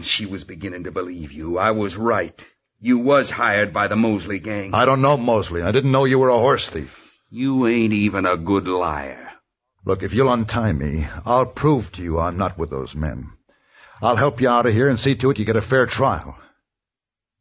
She 0.00 0.26
was 0.26 0.44
beginning 0.44 0.84
to 0.84 0.92
believe 0.92 1.32
you. 1.32 1.58
I 1.58 1.72
was 1.72 1.96
right. 1.96 2.46
You 2.78 2.98
was 2.98 3.30
hired 3.30 3.72
by 3.72 3.88
the 3.88 3.96
Mosley 3.96 4.38
gang. 4.38 4.74
I 4.74 4.84
don't 4.84 5.02
know 5.02 5.16
Mosley. 5.16 5.62
I 5.62 5.72
didn't 5.72 5.90
know 5.90 6.04
you 6.04 6.20
were 6.20 6.28
a 6.28 6.38
horse 6.38 6.68
thief. 6.68 7.02
You 7.30 7.66
ain't 7.66 7.94
even 7.94 8.26
a 8.26 8.36
good 8.36 8.68
liar. 8.68 9.31
Look, 9.84 10.02
if 10.02 10.14
you'll 10.14 10.32
untie 10.32 10.72
me, 10.72 11.06
I'll 11.24 11.46
prove 11.46 11.90
to 11.92 12.02
you 12.02 12.18
I'm 12.18 12.36
not 12.36 12.56
with 12.58 12.70
those 12.70 12.94
men. 12.94 13.32
I'll 14.00 14.16
help 14.16 14.40
you 14.40 14.48
out 14.48 14.66
of 14.66 14.72
here 14.74 14.88
and 14.88 14.98
see 14.98 15.14
to 15.16 15.30
it 15.30 15.38
you 15.38 15.44
get 15.44 15.56
a 15.56 15.62
fair 15.62 15.86
trial. 15.86 16.36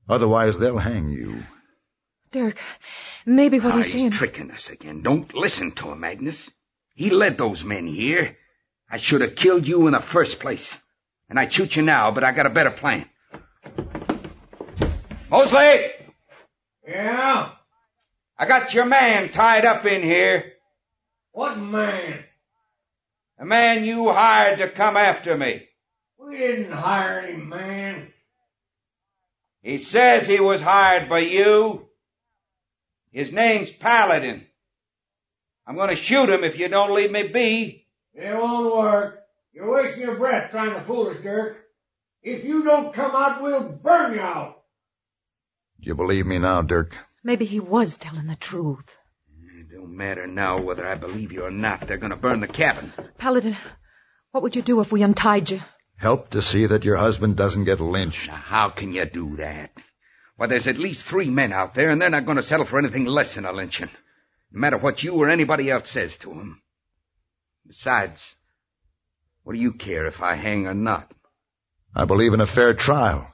Otherwise, 0.09 0.57
they'll 0.57 0.77
hang 0.77 1.09
you. 1.09 1.43
Dirk, 2.31 2.57
maybe 3.25 3.59
what 3.59 3.73
Ah, 3.73 3.77
he's 3.77 3.91
he's 3.91 4.01
saying. 4.01 4.11
tricking 4.11 4.51
us 4.51 4.69
again. 4.69 5.01
Don't 5.01 5.33
listen 5.35 5.71
to 5.73 5.91
him, 5.91 6.03
Agnes. 6.03 6.49
He 6.95 7.09
led 7.09 7.37
those 7.37 7.63
men 7.63 7.87
here. 7.87 8.37
I 8.89 8.97
should 8.97 9.21
have 9.21 9.35
killed 9.35 9.67
you 9.67 9.87
in 9.87 9.93
the 9.93 9.99
first 10.01 10.39
place. 10.39 10.75
And 11.29 11.39
I'd 11.39 11.53
shoot 11.53 11.75
you 11.75 11.81
now, 11.83 12.11
but 12.11 12.23
I 12.23 12.31
got 12.31 12.45
a 12.45 12.49
better 12.49 12.71
plan. 12.71 13.05
Mosley! 15.29 15.85
Yeah? 16.87 17.51
I 18.37 18.45
got 18.47 18.73
your 18.73 18.85
man 18.85 19.29
tied 19.31 19.65
up 19.65 19.85
in 19.85 20.01
here. 20.01 20.53
What 21.31 21.57
man? 21.57 22.23
The 23.41 23.47
man 23.47 23.85
you 23.85 24.11
hired 24.11 24.59
to 24.59 24.69
come 24.69 24.95
after 24.95 25.35
me. 25.35 25.67
We 26.19 26.37
didn't 26.37 26.73
hire 26.73 27.21
any 27.21 27.37
man. 27.37 28.13
He 29.63 29.79
says 29.79 30.27
he 30.27 30.39
was 30.39 30.61
hired 30.61 31.09
by 31.09 31.21
you. 31.21 31.89
His 33.09 33.31
name's 33.31 33.71
Paladin. 33.71 34.45
I'm 35.65 35.75
gonna 35.75 35.95
shoot 35.95 36.29
him 36.29 36.43
if 36.43 36.59
you 36.59 36.67
don't 36.67 36.93
leave 36.93 37.09
me 37.09 37.29
be. 37.29 37.87
It 38.13 38.31
won't 38.31 38.75
work. 38.75 39.23
You're 39.53 39.73
wasting 39.73 40.03
your 40.03 40.17
breath 40.17 40.51
trying 40.51 40.75
to 40.75 40.85
fool 40.85 41.09
us, 41.09 41.17
Dirk. 41.23 41.57
If 42.21 42.45
you 42.45 42.63
don't 42.63 42.93
come 42.93 43.15
out, 43.15 43.41
we'll 43.41 43.69
burn 43.69 44.13
you 44.13 44.21
out. 44.21 44.61
Do 45.79 45.87
you 45.87 45.95
believe 45.95 46.27
me 46.27 46.37
now, 46.37 46.61
Dirk? 46.61 46.95
Maybe 47.23 47.45
he 47.45 47.59
was 47.59 47.97
telling 47.97 48.27
the 48.27 48.35
truth. 48.35 48.85
It 49.81 49.85
don't 49.85 49.97
matter 49.97 50.27
now 50.27 50.61
whether 50.61 50.87
I 50.87 50.93
believe 50.93 51.31
you 51.31 51.43
or 51.43 51.49
not. 51.49 51.87
They're 51.87 51.97
gonna 51.97 52.15
burn 52.15 52.39
the 52.39 52.47
cabin. 52.47 52.93
Paladin, 53.17 53.57
what 54.29 54.43
would 54.43 54.55
you 54.55 54.61
do 54.61 54.79
if 54.79 54.91
we 54.91 55.01
untied 55.01 55.49
you? 55.49 55.59
Help 55.97 56.29
to 56.29 56.43
see 56.43 56.67
that 56.67 56.83
your 56.83 56.97
husband 56.97 57.35
doesn't 57.35 57.63
get 57.63 57.79
lynched. 57.79 58.27
Now, 58.27 58.35
how 58.35 58.69
can 58.69 58.93
you 58.93 59.05
do 59.05 59.37
that? 59.37 59.71
Why, 60.35 60.45
there's 60.45 60.67
at 60.67 60.77
least 60.77 61.01
three 61.01 61.31
men 61.31 61.51
out 61.51 61.73
there, 61.73 61.89
and 61.89 61.99
they're 61.99 62.11
not 62.11 62.27
gonna 62.27 62.43
settle 62.43 62.67
for 62.67 62.77
anything 62.77 63.05
less 63.05 63.33
than 63.33 63.45
a 63.45 63.51
lynching. 63.51 63.89
No 64.51 64.59
matter 64.59 64.77
what 64.77 65.01
you 65.01 65.13
or 65.13 65.29
anybody 65.29 65.71
else 65.71 65.89
says 65.89 66.15
to 66.17 66.29
them. 66.29 66.61
Besides, 67.65 68.35
what 69.41 69.53
do 69.53 69.59
you 69.59 69.73
care 69.73 70.05
if 70.05 70.21
I 70.21 70.35
hang 70.35 70.67
or 70.67 70.75
not? 70.75 71.11
I 71.95 72.05
believe 72.05 72.35
in 72.35 72.41
a 72.41 72.45
fair 72.45 72.75
trial. 72.75 73.33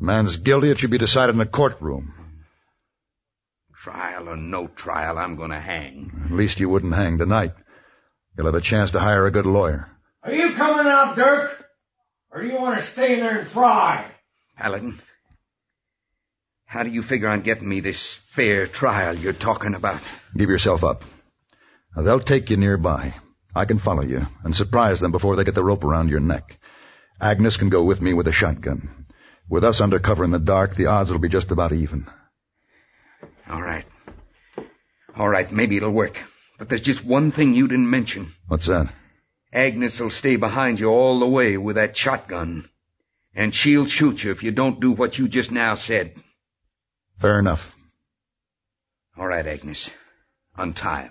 A 0.00 0.04
man's 0.04 0.36
guilty, 0.36 0.70
it 0.70 0.78
should 0.78 0.90
be 0.90 0.98
decided 0.98 1.34
in 1.34 1.40
a 1.40 1.46
courtroom. 1.46 2.23
Trial 3.84 4.30
or 4.30 4.36
no 4.38 4.66
trial, 4.66 5.18
I'm 5.18 5.36
gonna 5.36 5.60
hang. 5.60 6.10
At 6.24 6.30
least 6.30 6.58
you 6.58 6.70
wouldn't 6.70 6.94
hang 6.94 7.18
tonight. 7.18 7.52
You'll 8.34 8.46
have 8.46 8.54
a 8.54 8.62
chance 8.62 8.92
to 8.92 8.98
hire 8.98 9.26
a 9.26 9.30
good 9.30 9.44
lawyer. 9.44 9.90
Are 10.22 10.32
you 10.32 10.54
coming 10.54 10.90
out, 10.90 11.16
Dirk? 11.16 11.66
Or 12.30 12.40
do 12.40 12.48
you 12.48 12.54
want 12.54 12.78
to 12.78 12.82
stay 12.82 13.12
in 13.12 13.20
there 13.20 13.40
and 13.40 13.46
fry? 13.46 14.10
Paladin, 14.56 15.02
how 16.64 16.82
do 16.82 16.88
you 16.88 17.02
figure 17.02 17.28
on 17.28 17.42
getting 17.42 17.68
me 17.68 17.80
this 17.80 18.14
fair 18.30 18.66
trial 18.66 19.18
you're 19.18 19.34
talking 19.34 19.74
about? 19.74 20.00
Give 20.34 20.48
yourself 20.48 20.82
up. 20.82 21.04
Now, 21.94 22.04
they'll 22.04 22.20
take 22.20 22.48
you 22.48 22.56
nearby. 22.56 23.16
I 23.54 23.66
can 23.66 23.76
follow 23.76 24.02
you 24.02 24.26
and 24.44 24.56
surprise 24.56 25.00
them 25.00 25.12
before 25.12 25.36
they 25.36 25.44
get 25.44 25.54
the 25.54 25.62
rope 25.62 25.84
around 25.84 26.08
your 26.08 26.20
neck. 26.20 26.58
Agnes 27.20 27.58
can 27.58 27.68
go 27.68 27.82
with 27.84 28.00
me 28.00 28.14
with 28.14 28.28
a 28.28 28.32
shotgun. 28.32 29.04
With 29.50 29.62
us 29.62 29.82
under 29.82 29.98
cover 29.98 30.24
in 30.24 30.30
the 30.30 30.38
dark, 30.38 30.74
the 30.74 30.86
odds 30.86 31.10
will 31.10 31.18
be 31.18 31.28
just 31.28 31.50
about 31.50 31.74
even. 31.74 32.06
All 33.48 33.62
right. 33.62 33.84
All 35.16 35.28
right, 35.28 35.50
maybe 35.50 35.76
it'll 35.76 35.90
work. 35.90 36.18
But 36.58 36.68
there's 36.68 36.80
just 36.80 37.04
one 37.04 37.30
thing 37.30 37.54
you 37.54 37.68
didn't 37.68 37.90
mention. 37.90 38.34
What's 38.48 38.66
that? 38.66 38.92
Agnes 39.52 40.00
will 40.00 40.10
stay 40.10 40.36
behind 40.36 40.80
you 40.80 40.88
all 40.88 41.20
the 41.20 41.28
way 41.28 41.56
with 41.56 41.76
that 41.76 41.96
shotgun. 41.96 42.68
And 43.34 43.54
she'll 43.54 43.86
shoot 43.86 44.22
you 44.22 44.30
if 44.30 44.42
you 44.42 44.50
don't 44.50 44.80
do 44.80 44.92
what 44.92 45.18
you 45.18 45.28
just 45.28 45.50
now 45.50 45.74
said. 45.74 46.14
Fair 47.20 47.38
enough. 47.38 47.74
All 49.16 49.26
right, 49.26 49.46
Agnes. 49.46 49.90
Untie 50.56 51.02
him. 51.02 51.10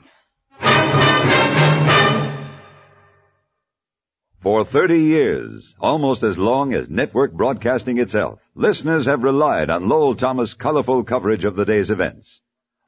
For 4.43 4.65
30 4.65 4.99
years, 4.99 5.73
almost 5.79 6.21
as 6.21 6.37
long 6.37 6.73
as 6.73 6.89
network 6.89 7.31
broadcasting 7.31 7.97
itself, 7.97 8.41
listeners 8.55 9.05
have 9.05 9.23
relied 9.23 9.69
on 9.69 9.87
Lowell 9.87 10.15
Thomas' 10.15 10.53
colorful 10.53 11.05
coverage 11.05 11.45
of 11.45 11.55
the 11.55 11.63
day's 11.63 11.89
events. 11.89 12.41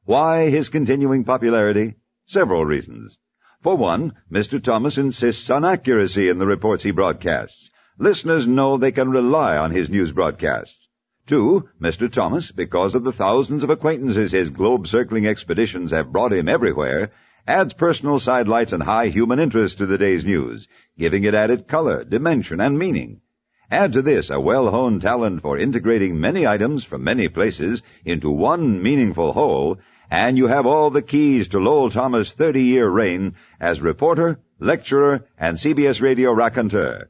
Why 0.03 0.49
his 0.49 0.67
continuing 0.67 1.23
popularity? 1.23 1.95
Several 2.25 2.65
reasons. 2.65 3.19
For 3.63 3.77
one, 3.77 4.15
Mr. 4.29 4.61
Thomas 4.61 4.97
insists 4.97 5.49
on 5.49 5.63
accuracy 5.63 6.27
in 6.27 6.39
the 6.39 6.45
reports 6.45 6.83
he 6.83 6.91
broadcasts. 6.91 7.71
Listeners 7.97 8.45
know 8.45 8.75
they 8.75 8.91
can 8.91 9.09
rely 9.09 9.55
on 9.55 9.71
his 9.71 9.89
news 9.89 10.11
broadcasts. 10.11 10.89
Two, 11.25 11.69
Mr. 11.81 12.11
Thomas, 12.11 12.51
because 12.51 12.95
of 12.95 13.05
the 13.05 13.13
thousands 13.13 13.63
of 13.63 13.69
acquaintances 13.69 14.33
his 14.33 14.49
globe-circling 14.49 15.25
expeditions 15.25 15.91
have 15.91 16.11
brought 16.11 16.33
him 16.33 16.49
everywhere, 16.49 17.11
adds 17.47 17.73
personal 17.73 18.19
sidelights 18.19 18.73
and 18.73 18.81
high 18.81 19.07
human 19.07 19.39
interest 19.39 19.77
to 19.77 19.85
the 19.85 19.97
day's 19.97 20.25
news, 20.25 20.67
giving 20.97 21.23
it 21.23 21.35
added 21.35 21.67
color, 21.67 22.03
dimension, 22.03 22.59
and 22.59 22.77
meaning. 22.77 23.21
Add 23.69 23.93
to 23.93 24.01
this 24.01 24.29
a 24.29 24.39
well-honed 24.39 25.01
talent 25.01 25.41
for 25.41 25.57
integrating 25.57 26.19
many 26.19 26.47
items 26.47 26.83
from 26.83 27.03
many 27.03 27.27
places 27.27 27.83
into 28.03 28.29
one 28.31 28.81
meaningful 28.81 29.33
whole, 29.33 29.77
and 30.09 30.37
you 30.37 30.47
have 30.47 30.65
all 30.65 30.89
the 30.89 31.01
keys 31.01 31.47
to 31.49 31.59
Lowell 31.59 31.89
Thomas' 31.89 32.33
30-year 32.33 32.87
reign 32.87 33.33
as 33.59 33.81
reporter, 33.81 34.39
lecturer, 34.59 35.25
and 35.37 35.57
CBS 35.57 36.01
radio 36.01 36.31
raconteur. 36.31 37.09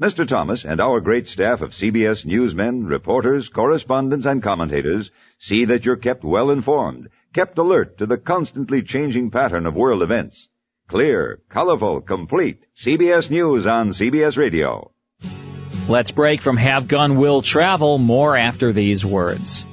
Mr. 0.00 0.28
Thomas 0.28 0.64
and 0.64 0.80
our 0.80 1.00
great 1.00 1.26
staff 1.26 1.62
of 1.62 1.70
CBS 1.70 2.26
newsmen, 2.26 2.86
reporters, 2.86 3.48
correspondents, 3.48 4.26
and 4.26 4.42
commentators 4.42 5.10
see 5.38 5.64
that 5.64 5.84
you're 5.84 5.96
kept 5.96 6.22
well 6.22 6.50
informed, 6.50 7.08
kept 7.36 7.58
alert 7.58 7.98
to 7.98 8.06
the 8.06 8.16
constantly 8.16 8.80
changing 8.80 9.30
pattern 9.30 9.66
of 9.66 9.74
world 9.74 10.02
events. 10.02 10.48
Clear, 10.88 11.42
colorful, 11.50 12.00
complete. 12.00 12.64
CBS 12.74 13.28
News 13.28 13.66
on 13.66 13.90
CBS 13.90 14.38
Radio. 14.38 14.90
Let's 15.86 16.12
break 16.12 16.40
from 16.40 16.56
Have 16.56 16.88
Gun 16.88 17.18
Will 17.18 17.42
Travel. 17.42 17.98
More 17.98 18.34
after 18.38 18.72
these 18.72 19.04
words. 19.04 19.66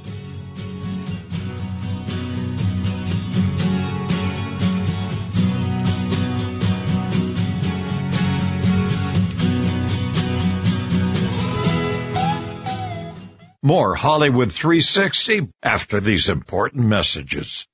More 13.66 13.96
Hollywood 13.96 14.52
360 14.52 15.48
after 15.64 16.02
these 16.02 16.28
important 16.28 16.86
messages. 16.86 17.66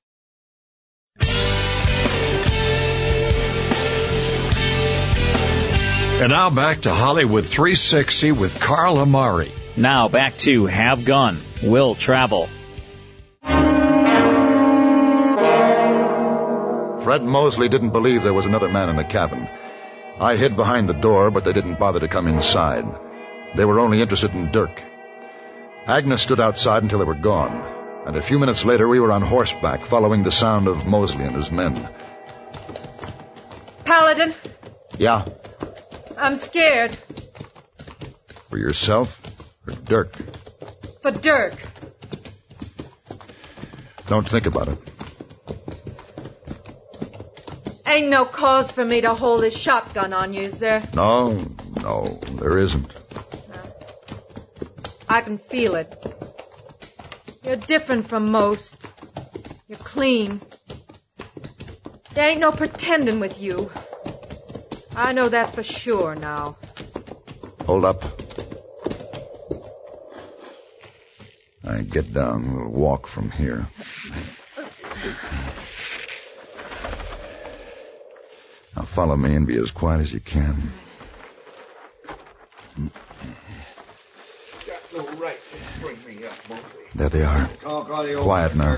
And 6.20 6.30
now 6.30 6.50
back 6.50 6.82
to 6.82 6.92
Hollywood 6.92 7.44
360 7.44 8.30
with 8.30 8.60
Carl 8.60 8.98
Amari. 8.98 9.50
Now 9.76 10.08
back 10.08 10.36
to 10.46 10.66
Have 10.66 11.04
Gun 11.04 11.36
Will 11.60 11.96
Travel. 11.96 12.48
Fred 17.02 17.24
Mosley 17.24 17.68
didn't 17.68 17.90
believe 17.90 18.22
there 18.22 18.32
was 18.32 18.46
another 18.46 18.68
man 18.68 18.90
in 18.90 18.94
the 18.94 19.02
cabin. 19.02 19.48
I 20.20 20.36
hid 20.36 20.54
behind 20.54 20.88
the 20.88 20.94
door, 20.94 21.32
but 21.32 21.44
they 21.44 21.52
didn't 21.52 21.80
bother 21.80 21.98
to 21.98 22.06
come 22.06 22.28
inside. 22.28 22.84
They 23.56 23.64
were 23.64 23.80
only 23.80 24.00
interested 24.00 24.30
in 24.36 24.52
Dirk. 24.52 24.84
Agnes 25.90 26.22
stood 26.22 26.38
outside 26.40 26.84
until 26.84 27.00
they 27.00 27.04
were 27.04 27.14
gone, 27.16 27.52
and 28.06 28.16
a 28.16 28.22
few 28.22 28.38
minutes 28.38 28.64
later 28.64 28.86
we 28.86 29.00
were 29.00 29.10
on 29.10 29.22
horseback 29.22 29.80
following 29.84 30.22
the 30.22 30.30
sound 30.30 30.68
of 30.68 30.86
Mosley 30.86 31.24
and 31.24 31.34
his 31.34 31.50
men. 31.50 31.74
Paladin, 33.84 34.32
Yeah, 34.98 35.26
I'm 36.16 36.36
scared. 36.36 36.96
for 38.48 38.56
yourself 38.56 39.20
or 39.66 39.72
Dirk. 39.72 40.14
For 41.02 41.10
Dirk. 41.10 41.56
Don't 44.06 44.28
think 44.28 44.46
about 44.46 44.68
it. 44.68 44.78
Ain't 47.84 48.10
no 48.10 48.24
cause 48.24 48.70
for 48.70 48.84
me 48.84 49.00
to 49.00 49.12
hold 49.14 49.42
this 49.42 49.56
shotgun 49.58 50.12
on 50.12 50.34
you, 50.34 50.42
is 50.42 50.60
there? 50.60 50.84
No, 50.94 51.32
no, 51.82 52.20
there 52.38 52.58
isn't. 52.58 52.92
I 55.10 55.20
can 55.22 55.38
feel 55.38 55.74
it. 55.74 55.92
You're 57.42 57.56
different 57.56 58.06
from 58.06 58.30
most. 58.30 58.76
You're 59.68 59.78
clean. 59.78 60.40
There 62.14 62.30
ain't 62.30 62.40
no 62.40 62.52
pretending 62.52 63.18
with 63.18 63.40
you. 63.40 63.70
I 64.94 65.12
know 65.12 65.28
that 65.28 65.52
for 65.54 65.64
sure 65.64 66.14
now. 66.14 66.56
Hold 67.66 67.84
up. 67.84 68.04
I 71.64 71.82
get 71.82 72.14
down. 72.14 72.54
We'll 72.56 72.68
walk 72.68 73.08
from 73.08 73.30
here. 73.32 73.66
Now 78.76 78.82
follow 78.82 79.16
me 79.16 79.34
and 79.34 79.46
be 79.46 79.56
as 79.56 79.72
quiet 79.72 80.00
as 80.02 80.12
you 80.12 80.20
can. 80.20 80.72
Got 84.66 84.92
no 84.92 85.10
right 85.12 85.38
to 85.50 85.80
bring 85.80 85.96
me 86.06 86.24
up, 86.24 86.48
Mosley. 86.48 86.84
There 87.00 87.08
they 87.08 87.24
are. 87.24 87.48
Quiet 87.64 88.54
now. 88.56 88.76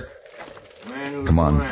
Come 1.27 1.39
on. 1.41 1.55
you 1.55 1.63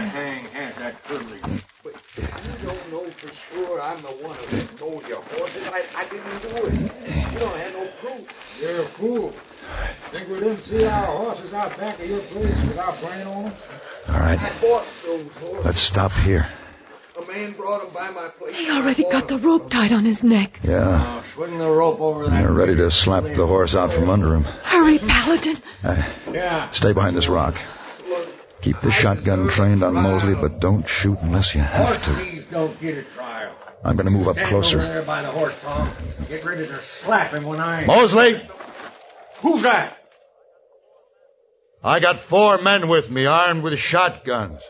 don't 2.60 2.90
know 2.90 3.04
for 3.04 3.54
sure 3.54 3.80
I'm 3.80 4.02
the 4.02 4.08
one 4.08 4.34
who 4.34 4.56
stole 4.56 5.00
your 5.06 5.20
horses. 5.20 5.62
I, 5.68 5.84
I 5.94 6.04
didn't 6.08 6.42
do 6.42 6.48
it. 6.66 7.32
You 7.32 7.38
don't 7.38 7.56
have 7.56 7.72
no 7.72 7.86
proof. 8.00 8.58
You're 8.60 8.82
a 8.82 8.84
fool. 8.84 9.32
Think 10.10 10.28
we 10.28 10.40
didn't 10.40 10.62
see 10.62 10.84
our 10.86 11.06
horses 11.06 11.52
out 11.52 11.78
back 11.78 12.00
of 12.00 12.10
your 12.10 12.18
place 12.18 12.60
without 12.66 13.00
praying 13.00 13.28
on 13.28 13.44
them? 13.44 13.54
All 14.08 14.18
right. 14.18 14.42
I 14.42 14.60
bought 14.60 14.88
those 15.06 15.36
horses. 15.36 15.64
Let's 15.64 15.80
stop 15.80 16.10
here. 16.10 16.48
A 17.22 17.26
man 17.26 17.52
brought 17.52 17.82
them 17.84 17.92
by 17.92 18.10
my 18.10 18.28
place. 18.28 18.56
He 18.56 18.70
already 18.70 19.02
got 19.04 19.28
the 19.28 19.38
rope 19.38 19.68
tied 19.70 19.92
on 19.92 20.04
his 20.04 20.22
neck. 20.22 20.58
Yeah. 20.62 20.78
Now, 20.78 21.22
swing 21.34 21.58
the 21.58 21.68
rope 21.68 22.00
over 22.00 22.24
that. 22.26 22.30
They're 22.42 22.52
ready 22.52 22.76
to 22.76 22.90
slap 22.90 23.24
the 23.24 23.46
horse 23.46 23.74
out 23.74 23.92
from 23.92 24.08
under 24.08 24.34
him. 24.34 24.44
Hurry, 24.44 24.98
Paladin. 24.98 25.56
Uh, 25.84 26.02
Yeah. 26.32 26.70
stay 26.70 26.92
behind 26.92 27.16
this 27.16 27.28
rock. 27.28 27.56
Keep 28.62 28.80
the 28.80 28.90
shotgun 28.90 29.48
trained 29.48 29.82
on 29.82 29.94
Mosley, 29.94 30.34
but 30.34 30.60
don't 30.60 30.86
shoot 30.88 31.18
unless 31.22 31.54
you 31.54 31.60
have 31.62 31.88
Horse 31.88 32.04
to. 32.04 32.14
thieves 32.14 32.46
don't 32.50 32.78
get 32.80 32.98
a 32.98 33.02
trial. 33.02 33.52
I'm 33.82 33.96
going 33.96 34.04
to 34.04 34.10
move 34.12 34.28
up 34.28 34.34
Stand 34.36 34.48
closer. 34.48 34.80
over 34.80 34.88
there 34.92 35.02
by 35.02 35.22
the 35.22 35.30
horse, 35.30 35.54
Tom. 35.62 35.88
Get 36.28 36.44
ready 36.44 36.66
to 36.66 36.82
slap 36.82 37.32
him 37.32 37.44
when 37.44 37.58
I. 37.60 37.84
Mosley! 37.86 38.40
Who's 39.40 39.62
that? 39.62 39.96
I 41.82 42.00
got 42.00 42.18
four 42.18 42.58
men 42.60 42.88
with 42.88 43.10
me 43.10 43.24
armed 43.24 43.62
with 43.62 43.78
shotguns. 43.78 44.60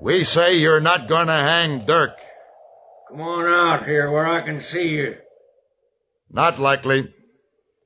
We 0.00 0.24
say 0.24 0.56
you're 0.56 0.80
not 0.80 1.08
going 1.08 1.26
to 1.26 1.32
hang 1.32 1.84
Dirk. 1.84 2.16
Come 3.08 3.20
on 3.20 3.46
out 3.46 3.86
here 3.86 4.10
where 4.10 4.26
I 4.26 4.40
can 4.40 4.62
see 4.62 4.88
you. 4.88 5.16
Not 6.30 6.58
likely. 6.58 7.12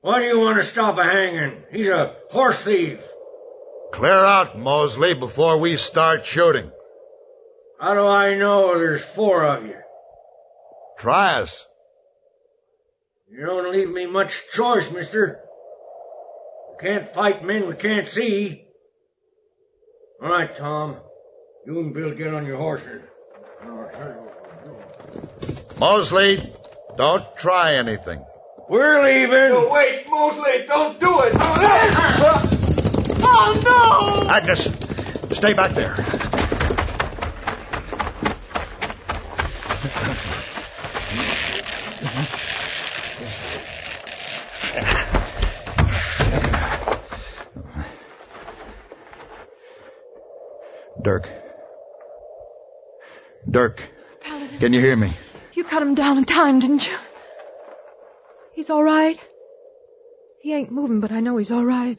Why 0.01 0.19
do 0.19 0.25
you 0.27 0.39
want 0.39 0.57
to 0.57 0.63
stop 0.63 0.97
a 0.97 1.03
hanging? 1.03 1.63
He's 1.71 1.87
a 1.87 2.15
horse 2.29 2.61
thief. 2.61 2.99
Clear 3.91 4.13
out, 4.13 4.57
Mosley, 4.57 5.13
before 5.13 5.57
we 5.57 5.77
start 5.77 6.25
shooting. 6.25 6.71
How 7.79 7.93
do 7.95 8.07
I 8.07 8.35
know 8.35 8.77
there's 8.77 9.03
four 9.03 9.43
of 9.43 9.65
you? 9.65 9.75
Try 10.97 11.41
us. 11.41 11.65
You 13.29 13.45
don't 13.45 13.73
leave 13.73 13.89
me 13.89 14.05
much 14.05 14.41
choice, 14.53 14.89
mister. 14.89 15.41
We 16.71 16.87
can't 16.87 17.13
fight 17.13 17.43
men 17.43 17.67
we 17.67 17.75
can't 17.75 18.07
see. 18.07 18.65
All 20.21 20.29
right, 20.29 20.55
Tom. 20.55 20.97
You 21.65 21.79
and 21.79 21.95
Bill 21.95 22.13
get 22.13 22.31
on 22.31 22.45
your 22.45 22.57
horses. 22.57 23.01
Mosley, 25.79 26.53
don't 26.95 27.25
try 27.37 27.75
anything. 27.75 28.23
We're 28.69 29.03
leaving. 29.03 29.49
No, 29.49 29.69
wait, 29.71 30.07
Mosley, 30.07 30.67
don't 30.67 30.99
do 30.99 31.21
it. 31.21 31.33
Oh, 33.27 34.23
no! 34.23 34.29
Agnes, 34.29 34.65
stay 35.35 35.53
back 35.53 35.71
there. 35.71 35.95
Dirk. 51.01 51.44
Dirk, 53.55 53.81
Paladin, 54.19 54.59
can 54.59 54.73
you 54.73 54.81
hear 54.81 54.97
me? 54.97 55.13
you 55.53 55.63
cut 55.63 55.81
him 55.81 55.95
down 55.95 56.17
in 56.17 56.25
time, 56.25 56.59
didn't 56.59 56.85
you? 56.85 56.97
He's 58.51 58.69
all 58.69 58.83
right. 58.83 59.17
He 60.41 60.51
ain't 60.53 60.73
moving, 60.73 60.99
but 60.99 61.13
I 61.13 61.21
know 61.21 61.37
he's 61.37 61.53
all 61.53 61.63
right. 61.63 61.97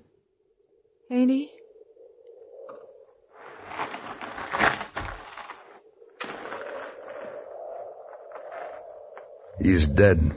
Ain't 1.11 1.31
he? 1.31 1.51
He's 9.59 9.87
dead. 9.87 10.31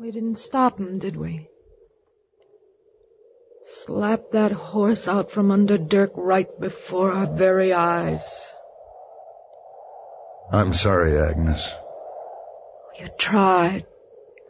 We 0.00 0.10
didn't 0.10 0.36
stop 0.36 0.78
him, 0.78 0.98
did 0.98 1.16
we? 1.16 1.50
Slapped 3.88 4.32
that 4.32 4.52
horse 4.52 5.08
out 5.08 5.30
from 5.30 5.50
under 5.50 5.78
Dirk 5.78 6.12
right 6.14 6.60
before 6.60 7.10
our 7.10 7.26
very 7.26 7.72
eyes. 7.72 8.52
I'm 10.52 10.74
sorry, 10.74 11.18
Agnes. 11.18 11.72
You 13.00 13.08
tried. 13.16 13.86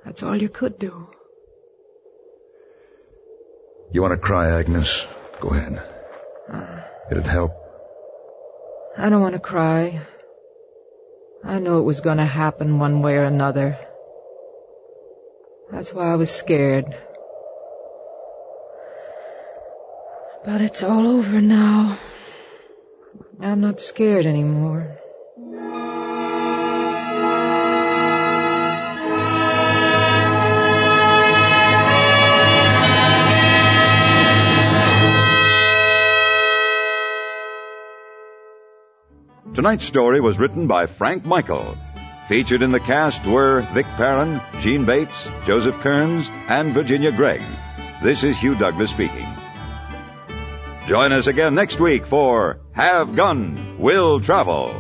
That's 0.05 0.24
all 0.24 0.35
you 0.35 0.48
could 0.48 0.81
do. 0.81 1.07
You 3.92 4.03
want 4.03 4.11
to 4.11 4.18
cry, 4.18 4.59
Agnes? 4.59 5.07
Go 5.38 5.51
ahead. 5.51 5.85
Uh. 6.53 6.81
It'd 7.12 7.29
help. 7.29 7.53
I 8.96 9.09
don't 9.09 9.22
want 9.22 9.35
to 9.35 9.40
cry. 9.40 10.05
I 11.44 11.61
knew 11.61 11.79
it 11.79 11.83
was 11.85 12.01
going 12.01 12.18
to 12.18 12.27
happen 12.27 12.81
one 12.81 13.03
way 13.03 13.14
or 13.14 13.24
another. 13.24 13.79
That's 15.70 15.94
why 15.94 16.11
I 16.11 16.16
was 16.16 16.29
scared. 16.29 16.92
But 20.48 20.62
it's 20.62 20.82
all 20.82 21.06
over 21.06 21.42
now. 21.42 21.98
I'm 23.38 23.61
not 23.61 23.82
scared 23.82 24.24
anymore. 24.24 24.96
Tonight's 39.52 39.84
story 39.84 40.22
was 40.22 40.38
written 40.38 40.66
by 40.66 40.87
Frank 40.87 41.26
Michael. 41.26 41.76
Featured 42.28 42.62
in 42.62 42.72
the 42.72 42.80
cast 42.80 43.26
were 43.26 43.68
Vic 43.74 43.84
Perrin, 43.98 44.40
Jeanne 44.61 44.87
Bates, 44.87 45.28
Joseph 45.44 45.78
Kearns, 45.80 46.26
and 46.48 46.72
Virginia 46.72 47.12
Gregg. 47.12 47.42
This 48.02 48.24
is 48.24 48.38
Hugh 48.38 48.54
Douglas 48.54 48.90
speaking. 48.90 49.27
Join 50.88 51.12
us 51.12 51.27
again 51.27 51.55
next 51.55 51.79
week 51.81 52.07
for 52.07 52.61
Have 52.72 53.14
Gun, 53.14 53.77
Will 53.79 54.20
Travel. 54.20 54.70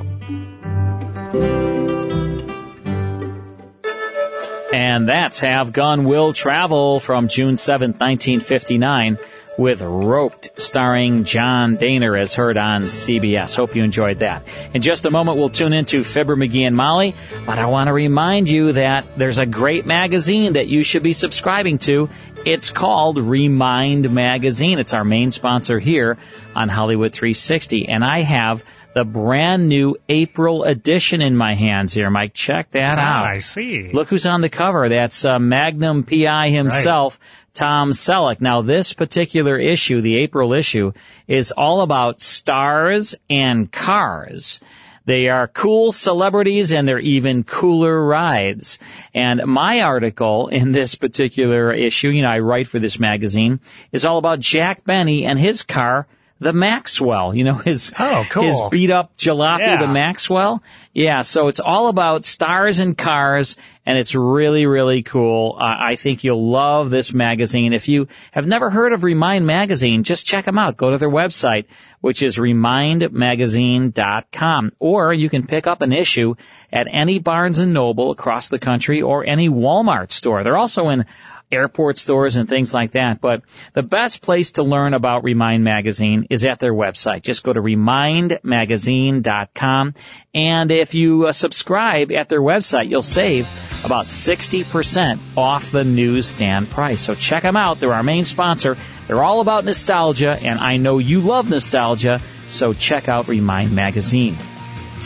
And 4.72 5.06
that's 5.06 5.40
Have 5.40 5.74
Gun 5.74 6.04
Will 6.04 6.32
Travel 6.32 6.98
from 6.98 7.28
June 7.28 7.58
7, 7.58 7.90
1959 7.90 9.18
with 9.58 9.82
Roped 9.82 10.50
starring 10.56 11.24
John 11.24 11.76
Dehner 11.76 12.18
as 12.18 12.34
heard 12.34 12.56
on 12.56 12.84
CBS. 12.84 13.56
Hope 13.56 13.74
you 13.74 13.82
enjoyed 13.82 14.20
that. 14.20 14.44
In 14.72 14.80
just 14.80 15.04
a 15.04 15.10
moment 15.10 15.36
we'll 15.36 15.50
tune 15.50 15.72
into 15.72 16.04
Fibber 16.04 16.36
McGee 16.36 16.66
and 16.66 16.76
Molly, 16.76 17.16
but 17.44 17.58
I 17.58 17.66
want 17.66 17.88
to 17.88 17.92
remind 17.92 18.48
you 18.48 18.72
that 18.72 19.18
there's 19.18 19.38
a 19.38 19.46
great 19.46 19.84
magazine 19.84 20.52
that 20.52 20.68
you 20.68 20.84
should 20.84 21.02
be 21.02 21.12
subscribing 21.12 21.78
to. 21.80 22.08
It's 22.46 22.70
called 22.70 23.18
Remind 23.18 24.08
Magazine. 24.14 24.78
It's 24.78 24.94
our 24.94 25.04
main 25.04 25.32
sponsor 25.32 25.80
here 25.80 26.16
on 26.54 26.68
Hollywood 26.68 27.12
360 27.12 27.88
and 27.88 28.04
I 28.04 28.20
have 28.20 28.64
the 28.94 29.04
brand 29.04 29.68
new 29.68 29.96
April 30.08 30.64
edition 30.64 31.20
in 31.22 31.36
my 31.36 31.54
hands 31.54 31.92
here, 31.92 32.10
Mike. 32.10 32.34
Check 32.34 32.70
that 32.72 32.98
Ah, 32.98 33.20
out. 33.20 33.26
I 33.26 33.38
see. 33.40 33.92
Look 33.92 34.08
who's 34.08 34.26
on 34.26 34.40
the 34.40 34.48
cover. 34.48 34.88
That's 34.88 35.24
uh, 35.24 35.38
Magnum 35.38 36.02
PI 36.04 36.48
himself, 36.50 37.18
Tom 37.54 37.90
Selleck. 37.90 38.40
Now, 38.40 38.62
this 38.62 38.92
particular 38.94 39.58
issue, 39.58 40.00
the 40.00 40.16
April 40.16 40.52
issue, 40.52 40.92
is 41.26 41.52
all 41.52 41.82
about 41.82 42.20
stars 42.20 43.14
and 43.30 43.70
cars. 43.70 44.60
They 45.04 45.28
are 45.28 45.48
cool 45.48 45.90
celebrities 45.92 46.72
and 46.74 46.86
they're 46.86 46.98
even 46.98 47.42
cooler 47.44 48.04
rides. 48.06 48.78
And 49.14 49.42
my 49.46 49.80
article 49.80 50.48
in 50.48 50.70
this 50.72 50.96
particular 50.96 51.72
issue, 51.72 52.10
you 52.10 52.20
know, 52.22 52.28
I 52.28 52.40
write 52.40 52.66
for 52.66 52.78
this 52.78 52.98
magazine, 52.98 53.60
is 53.90 54.04
all 54.04 54.18
about 54.18 54.40
Jack 54.40 54.84
Benny 54.84 55.24
and 55.24 55.38
his 55.38 55.62
car, 55.62 56.06
the 56.40 56.52
Maxwell. 56.52 57.34
You 57.34 57.44
know, 57.44 57.54
his, 57.64 57.92
Oh, 57.98 58.24
cool. 58.30 58.42
his 58.44 58.60
beat 58.70 58.90
up 58.90 59.16
jalopy, 59.16 59.60
Yeah. 59.60 59.76
the 59.80 59.88
Maxwell. 59.88 60.62
Yeah, 60.92 61.22
so 61.22 61.48
it's 61.48 61.60
all 61.60 61.88
about 61.88 62.24
stars 62.24 62.80
and 62.80 62.96
cars, 62.98 63.56
and 63.86 63.96
it's 63.98 64.14
really, 64.16 64.66
really 64.66 65.02
cool. 65.02 65.56
Uh, 65.60 65.64
I 65.78 65.96
think 65.96 66.24
you'll 66.24 66.50
love 66.50 66.90
this 66.90 67.12
magazine. 67.14 67.72
If 67.72 67.88
you 67.88 68.08
have 68.32 68.46
never 68.46 68.68
heard 68.70 68.92
of 68.92 69.04
Remind 69.04 69.46
Magazine, 69.46 70.02
just 70.02 70.26
check 70.26 70.44
them 70.44 70.58
out. 70.58 70.76
Go 70.76 70.90
to 70.90 70.98
their 70.98 71.10
website, 71.10 71.66
which 72.00 72.22
is 72.22 72.36
remindmagazine.com, 72.36 74.72
or 74.78 75.12
you 75.12 75.28
can 75.28 75.46
pick 75.46 75.66
up 75.66 75.82
an 75.82 75.92
issue 75.92 76.34
at 76.72 76.86
any 76.90 77.18
Barnes 77.18 77.58
and 77.58 77.72
Noble 77.74 78.10
across 78.10 78.48
the 78.48 78.58
country 78.58 79.02
or 79.02 79.24
any 79.24 79.48
Walmart 79.48 80.10
store. 80.12 80.42
They're 80.42 80.56
also 80.56 80.88
in 80.88 81.04
airport 81.50 81.98
stores 81.98 82.36
and 82.36 82.48
things 82.48 82.72
like 82.72 82.92
that. 82.92 83.20
But 83.20 83.42
the 83.72 83.82
best 83.82 84.22
place 84.22 84.52
to 84.52 84.62
learn 84.62 84.94
about 84.94 85.24
Remind 85.24 85.64
Magazine 85.64 86.28
is 86.30 86.44
at 86.44 86.58
their 86.58 86.74
website. 86.74 87.22
Just 87.22 87.42
go 87.42 87.52
to 87.52 87.60
remindmagazine.com. 87.60 89.94
And 90.34 90.70
if 90.70 90.94
you 90.94 91.26
uh, 91.26 91.32
subscribe 91.32 92.12
at 92.12 92.28
their 92.28 92.40
website, 92.40 92.88
you'll 92.88 93.02
save 93.02 93.48
about 93.84 94.06
60% 94.06 95.18
off 95.36 95.70
the 95.70 95.84
newsstand 95.84 96.70
price. 96.70 97.00
So 97.00 97.14
check 97.14 97.42
them 97.42 97.56
out. 97.56 97.80
They're 97.80 97.92
our 97.92 98.02
main 98.02 98.24
sponsor. 98.24 98.76
They're 99.06 99.22
all 99.22 99.40
about 99.40 99.64
nostalgia, 99.64 100.38
and 100.40 100.58
I 100.58 100.76
know 100.76 100.98
you 100.98 101.22
love 101.22 101.48
nostalgia, 101.48 102.20
so 102.46 102.74
check 102.74 103.08
out 103.08 103.26
Remind 103.26 103.74
Magazine. 103.74 104.36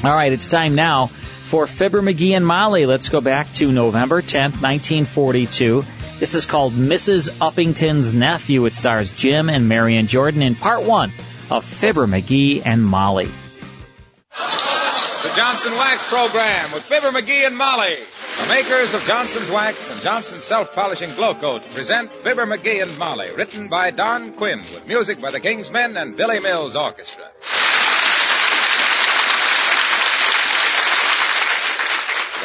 All 0.02 0.10
right, 0.10 0.32
it's 0.32 0.48
time 0.48 0.74
now 0.74 1.06
for 1.06 1.68
Fibber 1.68 2.02
McGee 2.02 2.34
and 2.34 2.44
Molly. 2.44 2.86
Let's 2.86 3.10
go 3.10 3.20
back 3.20 3.52
to 3.52 3.70
November 3.70 4.22
10th, 4.22 4.60
1942. 4.60 5.84
This 6.22 6.36
is 6.36 6.46
called 6.46 6.72
Mrs. 6.72 7.30
Uppington's 7.40 8.14
Nephew. 8.14 8.64
It 8.66 8.74
stars 8.74 9.10
Jim 9.10 9.50
and 9.50 9.68
Marian 9.68 10.06
Jordan 10.06 10.40
in 10.40 10.54
part 10.54 10.84
one 10.84 11.10
of 11.50 11.64
Fibber 11.64 12.06
McGee 12.06 12.62
and 12.64 12.84
Molly. 12.84 13.26
The 14.30 15.32
Johnson 15.34 15.72
Wax 15.72 16.06
Program 16.06 16.70
with 16.74 16.84
Fibber 16.84 17.08
McGee 17.08 17.44
and 17.44 17.56
Molly. 17.56 17.96
The 18.40 18.46
makers 18.46 18.94
of 18.94 19.02
Johnson's 19.02 19.50
Wax 19.50 19.90
and 19.90 20.00
Johnson's 20.00 20.44
Self 20.44 20.72
Polishing 20.72 21.12
Glo-Coat 21.16 21.68
present 21.72 22.12
Fibber 22.12 22.46
McGee 22.46 22.80
and 22.80 22.96
Molly, 22.96 23.30
written 23.36 23.68
by 23.68 23.90
Don 23.90 24.34
Quinn 24.34 24.60
with 24.72 24.86
music 24.86 25.20
by 25.20 25.32
the 25.32 25.40
King's 25.40 25.72
Men 25.72 25.96
and 25.96 26.16
Billy 26.16 26.38
Mills 26.38 26.76
Orchestra. 26.76 27.24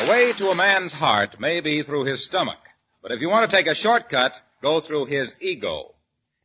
The 0.03 0.11
way 0.11 0.33
to 0.33 0.49
a 0.49 0.55
man's 0.55 0.93
heart 0.93 1.39
may 1.39 1.59
be 1.59 1.83
through 1.83 2.05
his 2.05 2.25
stomach, 2.25 2.66
but 3.07 3.15
if 3.15 3.21
you 3.21 3.29
want 3.29 3.49
to 3.49 3.55
take 3.55 3.67
a 3.67 3.73
shortcut, 3.73 4.37
go 4.61 4.81
through 4.81 5.05
his 5.05 5.33
ego. 5.39 5.95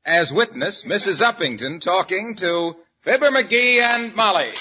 As 0.06 0.32
witness, 0.32 0.84
Mrs. 0.84 1.20
Uppington 1.20 1.80
talking 1.80 2.36
to 2.36 2.76
Fibber 3.00 3.30
McGee 3.32 3.80
and 3.80 4.14
Molly. 4.14 4.52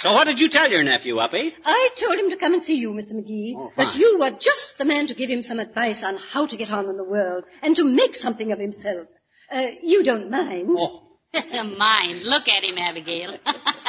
So 0.00 0.12
what 0.12 0.26
did 0.26 0.40
you 0.40 0.50
tell 0.50 0.70
your 0.70 0.82
nephew, 0.82 1.16
Uppy? 1.16 1.54
I 1.64 1.88
told 1.96 2.18
him 2.18 2.28
to 2.28 2.36
come 2.36 2.52
and 2.52 2.62
see 2.62 2.76
you, 2.76 2.90
Mr. 2.90 3.14
McGee. 3.14 3.54
Oh, 3.56 3.72
that 3.78 3.96
you 3.96 4.18
were 4.20 4.36
just 4.38 4.76
the 4.76 4.84
man 4.84 5.06
to 5.06 5.14
give 5.14 5.30
him 5.30 5.40
some 5.40 5.58
advice 5.58 6.02
on 6.02 6.18
how 6.18 6.44
to 6.44 6.56
get 6.58 6.70
on 6.70 6.90
in 6.90 6.98
the 6.98 7.04
world 7.04 7.44
and 7.62 7.74
to 7.76 7.84
make 7.84 8.14
something 8.14 8.52
of 8.52 8.58
himself. 8.58 9.08
Uh, 9.50 9.68
you 9.82 10.04
don't 10.04 10.30
mind? 10.30 10.76
Oh. 10.78 11.08
Mind. 11.78 12.24
Look 12.24 12.46
at 12.50 12.62
him, 12.62 12.76
Abigail. 12.76 13.38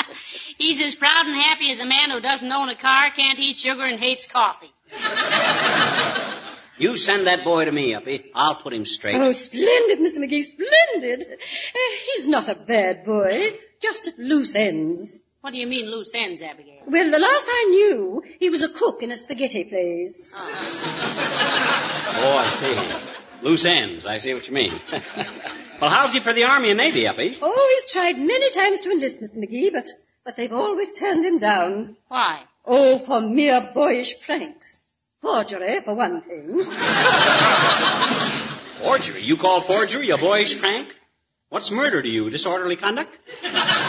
He's 0.63 0.81
as 0.81 0.95
proud 0.95 1.25
and 1.25 1.41
happy 1.41 1.69
as 1.71 1.81
a 1.81 1.85
man 1.85 2.09
who 2.09 2.21
doesn't 2.21 2.49
own 2.49 2.69
a 2.69 2.75
car, 2.77 3.09
can't 3.09 3.37
eat 3.37 3.59
sugar, 3.59 3.83
and 3.83 3.99
hates 3.99 4.27
coffee. 4.27 4.71
You 6.77 6.95
send 6.95 7.27
that 7.27 7.43
boy 7.43 7.65
to 7.65 7.71
me, 7.71 7.93
Uppy. 7.93 8.31
I'll 8.33 8.55
put 8.55 8.71
him 8.71 8.85
straight. 8.85 9.15
Oh, 9.15 9.33
splendid, 9.33 9.99
Mr. 9.99 10.19
McGee, 10.19 10.41
splendid. 10.41 11.23
Uh, 11.23 11.77
he's 12.05 12.27
not 12.27 12.47
a 12.47 12.55
bad 12.55 13.03
boy, 13.03 13.59
just 13.81 14.07
at 14.07 14.19
loose 14.19 14.55
ends. 14.55 15.29
What 15.41 15.51
do 15.51 15.57
you 15.57 15.67
mean 15.67 15.91
loose 15.91 16.13
ends, 16.15 16.41
Abigail? 16.41 16.83
Well, 16.87 17.11
the 17.11 17.19
last 17.19 17.45
I 17.49 17.65
knew, 17.69 18.23
he 18.39 18.49
was 18.49 18.63
a 18.63 18.69
cook 18.69 19.03
in 19.03 19.11
a 19.11 19.17
spaghetti 19.17 19.65
place. 19.65 20.31
Oh, 20.33 22.37
I 22.37 22.47
see. 22.47 23.45
Loose 23.45 23.65
ends. 23.65 24.05
I 24.05 24.19
see 24.19 24.33
what 24.33 24.47
you 24.47 24.53
mean. 24.53 24.79
well, 25.81 25.89
how's 25.89 26.13
he 26.13 26.21
for 26.21 26.31
the 26.31 26.45
Army 26.45 26.69
and 26.69 26.77
Navy, 26.77 27.05
Uppy? 27.05 27.37
Oh, 27.41 27.69
he's 27.75 27.91
tried 27.91 28.17
many 28.17 28.49
times 28.51 28.79
to 28.79 28.91
enlist, 28.91 29.21
Mr. 29.21 29.39
McGee, 29.39 29.73
but, 29.73 29.89
but 30.25 30.35
they've 30.35 30.53
always 30.53 30.93
turned 30.93 31.25
him 31.25 31.39
down. 31.39 31.95
Why? 32.07 32.43
Oh, 32.65 32.97
for 32.99 33.21
mere 33.21 33.71
boyish 33.73 34.25
pranks. 34.25 34.89
Forgery, 35.21 35.81
for 35.83 35.95
one 35.95 36.21
thing. 36.21 36.63
Forgery. 38.83 39.21
You 39.21 39.37
call 39.37 39.61
forgery 39.61 40.09
a 40.09 40.17
boyish 40.17 40.59
prank? 40.59 40.93
What's 41.49 41.71
murder 41.71 42.01
to 42.01 42.07
you? 42.07 42.29
Disorderly 42.29 42.75
conduct? 42.75 43.15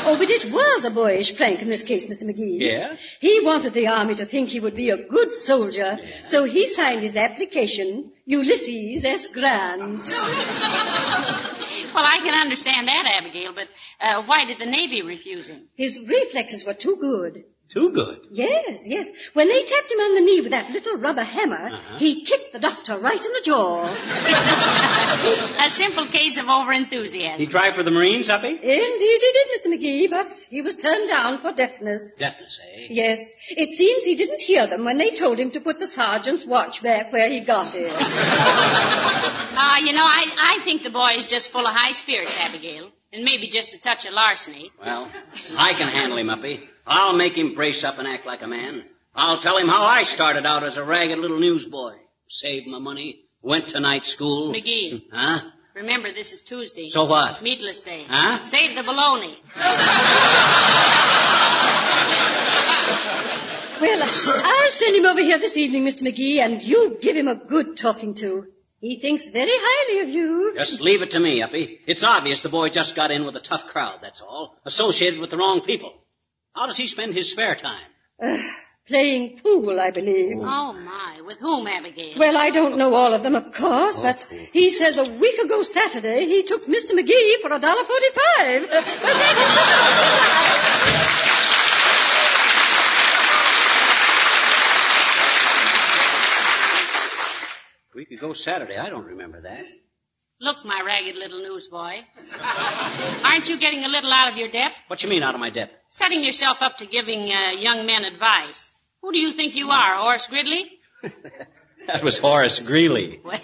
Oh, 0.00 0.16
but 0.16 0.30
it 0.30 0.50
was 0.50 0.84
a 0.84 0.90
boyish 0.90 1.36
prank 1.36 1.60
in 1.60 1.68
this 1.68 1.82
case, 1.82 2.06
Mr. 2.06 2.24
McGee. 2.24 2.60
Yeah? 2.60 2.96
He 3.20 3.40
wanted 3.44 3.74
the 3.74 3.88
army 3.88 4.14
to 4.14 4.24
think 4.24 4.48
he 4.48 4.60
would 4.60 4.74
be 4.74 4.88
a 4.88 5.06
good 5.06 5.32
soldier, 5.34 5.98
so 6.24 6.44
he 6.44 6.66
signed 6.66 7.00
his 7.00 7.14
application, 7.14 8.10
Ulysses 8.24 9.04
S. 9.04 9.26
Grant. 9.26 10.06
Well, 11.94 12.04
I 12.04 12.18
can 12.18 12.34
understand 12.34 12.88
that, 12.88 13.20
Abigail, 13.20 13.52
but 13.54 13.68
uh, 14.00 14.22
why 14.24 14.44
did 14.44 14.58
the 14.58 14.66
Navy 14.66 15.02
refuse 15.02 15.48
him? 15.48 15.68
His 15.74 16.00
reflexes 16.06 16.64
were 16.66 16.74
too 16.74 16.96
good. 17.00 17.44
Too 17.68 17.90
good. 17.92 18.20
Yes, 18.30 18.88
yes. 18.88 19.08
When 19.34 19.46
they 19.46 19.60
tapped 19.62 19.90
him 19.92 19.98
on 19.98 20.14
the 20.14 20.20
knee 20.22 20.40
with 20.40 20.52
that 20.52 20.70
little 20.70 20.96
rubber 20.96 21.22
hammer, 21.22 21.68
Uh-huh. 21.74 21.98
he 21.98 22.24
kicked 22.24 22.52
the 22.52 22.58
doctor 22.58 22.96
right 22.96 23.22
in 23.22 23.32
the 23.32 23.42
jaw. 23.44 23.84
A 25.66 25.68
simple 25.68 26.06
case 26.06 26.38
of 26.38 26.46
overenthusiasm. 26.46 27.36
He 27.38 27.46
tried 27.46 27.74
for 27.74 27.82
the 27.82 27.90
Marines, 27.90 28.30
Uppy? 28.30 28.48
Indeed 28.48 28.62
he 29.26 29.32
did, 29.36 29.46
Mr. 29.54 29.68
McGee, 29.74 30.08
but 30.10 30.32
he 30.48 30.62
was 30.62 30.76
turned 30.76 31.08
down 31.10 31.42
for 31.42 31.52
deafness. 31.52 32.16
Deafness, 32.16 32.60
eh? 32.74 32.86
Yes, 32.88 33.34
it 33.50 33.68
seems 33.76 34.04
he 34.04 34.16
didn't 34.16 34.40
hear 34.40 34.66
them 34.66 34.84
when 34.86 34.96
they 34.96 35.10
told 35.10 35.38
him 35.38 35.50
to 35.50 35.60
put 35.60 35.78
the 35.78 35.86
sergeant's 35.86 36.46
watch 36.46 36.82
back 36.82 37.12
where 37.12 37.28
he 37.28 37.44
got 37.44 37.74
it. 37.74 37.92
Ah, 39.60 39.78
you 39.78 39.92
know, 39.92 40.04
I, 40.04 40.56
I 40.60 40.64
think 40.64 40.84
the 40.84 40.90
boy 40.90 41.14
is 41.16 41.26
just 41.26 41.50
full 41.50 41.66
of 41.66 41.74
high 41.74 41.90
spirits, 41.90 42.38
Abigail. 42.40 42.90
And 43.12 43.24
maybe 43.24 43.48
just 43.48 43.74
a 43.74 43.80
touch 43.80 44.04
of 44.06 44.12
larceny. 44.12 44.70
Well, 44.80 45.10
I 45.56 45.72
can 45.72 45.88
handle 45.88 46.16
him, 46.18 46.30
Uppy. 46.30 46.68
I'll 46.90 47.16
make 47.16 47.36
him 47.36 47.54
brace 47.54 47.84
up 47.84 47.98
and 47.98 48.08
act 48.08 48.24
like 48.26 48.40
a 48.42 48.46
man. 48.48 48.82
I'll 49.14 49.38
tell 49.38 49.58
him 49.58 49.68
how 49.68 49.84
I 49.84 50.04
started 50.04 50.46
out 50.46 50.64
as 50.64 50.78
a 50.78 50.84
ragged 50.84 51.18
little 51.18 51.38
newsboy. 51.38 51.92
Saved 52.28 52.66
my 52.66 52.78
money, 52.78 53.20
went 53.42 53.68
to 53.68 53.80
night 53.80 54.06
school. 54.06 54.54
McGee, 54.54 55.02
Huh? 55.12 55.40
remember 55.74 56.12
this 56.12 56.32
is 56.32 56.42
Tuesday. 56.44 56.88
So 56.88 57.04
what? 57.04 57.42
Meatless 57.42 57.82
day. 57.82 58.04
Huh? 58.08 58.42
Save 58.44 58.74
the 58.74 58.82
bologna. 58.82 59.36
Well, 63.80 64.02
I'll 64.02 64.70
send 64.72 64.96
him 64.96 65.06
over 65.06 65.20
here 65.20 65.38
this 65.38 65.56
evening, 65.56 65.86
Mr. 65.86 66.02
McGee, 66.02 66.40
and 66.40 66.60
you'll 66.60 66.96
give 66.96 67.14
him 67.14 67.28
a 67.28 67.36
good 67.36 67.76
talking 67.76 68.14
to. 68.14 68.46
He 68.80 68.96
thinks 68.96 69.28
very 69.28 69.52
highly 69.52 70.00
of 70.02 70.08
you. 70.08 70.52
Just 70.56 70.80
leave 70.80 71.02
it 71.02 71.12
to 71.12 71.20
me, 71.20 71.42
Uppy. 71.42 71.78
It's 71.86 72.02
obvious 72.02 72.40
the 72.40 72.48
boy 72.48 72.70
just 72.70 72.96
got 72.96 73.12
in 73.12 73.24
with 73.24 73.36
a 73.36 73.40
tough 73.40 73.68
crowd, 73.68 74.00
that's 74.02 74.20
all. 74.20 74.56
Associated 74.64 75.20
with 75.20 75.30
the 75.30 75.36
wrong 75.36 75.60
people. 75.60 75.92
How 76.58 76.66
does 76.66 76.76
he 76.76 76.88
spend 76.88 77.14
his 77.14 77.30
spare 77.30 77.54
time? 77.54 77.86
Uh, 78.20 78.36
playing 78.88 79.38
pool, 79.44 79.78
I 79.78 79.92
believe. 79.92 80.38
Oh, 80.40 80.72
my. 80.72 81.20
With 81.24 81.38
whom, 81.38 81.68
Abigail? 81.68 82.18
Well, 82.18 82.36
I 82.36 82.50
don't 82.50 82.78
know 82.78 82.92
all 82.94 83.14
of 83.14 83.22
them, 83.22 83.36
of 83.36 83.54
course, 83.54 84.00
but 84.00 84.26
he 84.52 84.68
says 84.68 84.98
a 84.98 85.08
week 85.18 85.38
ago 85.38 85.62
Saturday 85.62 86.26
he 86.26 86.42
took 86.42 86.64
Mr. 86.64 86.92
McGee 86.98 87.40
for 87.42 87.52
a 87.52 87.60
dollar 87.60 87.84
forty-five. 87.84 88.68
Uh, 97.90 97.94
We 97.94 98.04
could 98.04 98.20
go 98.20 98.32
Saturday. 98.32 98.76
I 98.76 98.90
don't 98.90 99.06
remember 99.06 99.40
that. 99.42 99.64
Look, 100.40 100.64
my 100.64 100.82
ragged 100.86 101.16
little 101.16 101.40
newsboy. 101.40 101.96
Aren't 103.24 103.48
you 103.48 103.58
getting 103.58 103.82
a 103.84 103.88
little 103.88 104.12
out 104.12 104.30
of 104.30 104.38
your 104.38 104.50
depth? 104.50 104.76
What 104.88 105.02
you 105.02 105.08
mean 105.08 105.22
out 105.22 105.34
of 105.34 105.40
my 105.40 105.50
depth? 105.50 105.72
Setting 105.90 106.24
yourself 106.24 106.62
up 106.62 106.78
to 106.78 106.86
giving 106.86 107.30
uh, 107.30 107.52
young 107.52 107.86
men 107.86 108.04
advice. 108.04 108.72
Who 109.02 109.12
do 109.12 109.18
you 109.18 109.32
think 109.32 109.54
you 109.54 109.70
are, 109.70 109.96
Horace 109.96 110.26
Gridley? 110.26 110.70
That 111.86 112.02
was 112.02 112.18
Horace 112.18 112.60
Greeley. 112.60 113.20
Well, 113.24 113.40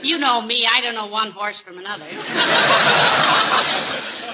You 0.00 0.16
know 0.16 0.40
me. 0.40 0.66
I 0.70 0.80
don't 0.80 0.94
know 0.94 1.08
one 1.08 1.30
horse 1.30 1.60
from 1.60 1.76
another. 1.76 2.04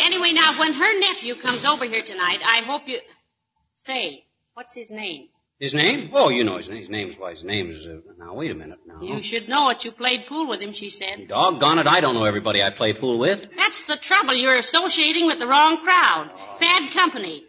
anyway, 0.01 0.33
now, 0.33 0.57
when 0.61 0.73
her 0.75 1.01
nephew 1.01 1.35
comes 1.35 1.64
over 1.64 1.85
here 1.87 2.05
tonight, 2.05 2.38
I 2.44 2.62
hope 2.62 2.83
you... 2.87 3.01
Say, 3.75 4.27
what's 4.55 4.75
his 4.75 4.92
name? 4.92 5.29
His 5.61 5.75
name? 5.75 6.11
Oh, 6.14 6.31
you 6.31 6.42
know 6.42 6.57
his 6.57 6.70
name. 6.70 6.81
His 6.81 6.88
name 6.88 7.11
is 7.11 7.18
why 7.18 7.33
his 7.33 7.44
name 7.44 7.70
is. 7.70 7.87
Uh, 7.87 7.99
now 8.18 8.33
wait 8.33 8.51
a 8.51 8.55
minute. 8.55 8.79
Now. 8.87 9.03
You 9.03 9.20
should 9.20 9.46
know 9.46 9.68
it. 9.68 9.85
You 9.85 9.92
played 9.92 10.25
pool 10.27 10.49
with 10.49 10.59
him, 10.59 10.73
she 10.73 10.88
said. 10.88 11.29
Doggone 11.29 11.79
it! 11.79 11.87
I 11.87 12.01
don't 12.01 12.14
know 12.14 12.25
everybody 12.25 12.62
I 12.62 12.70
play 12.70 12.94
pool 12.94 13.18
with. 13.18 13.46
That's 13.55 13.85
the 13.85 13.96
trouble. 13.96 14.35
You're 14.35 14.57
associating 14.57 15.27
with 15.27 15.38
the 15.38 15.46
wrong 15.46 15.83
crowd. 15.83 16.31
Bad 16.61 16.90
company. 16.94 17.44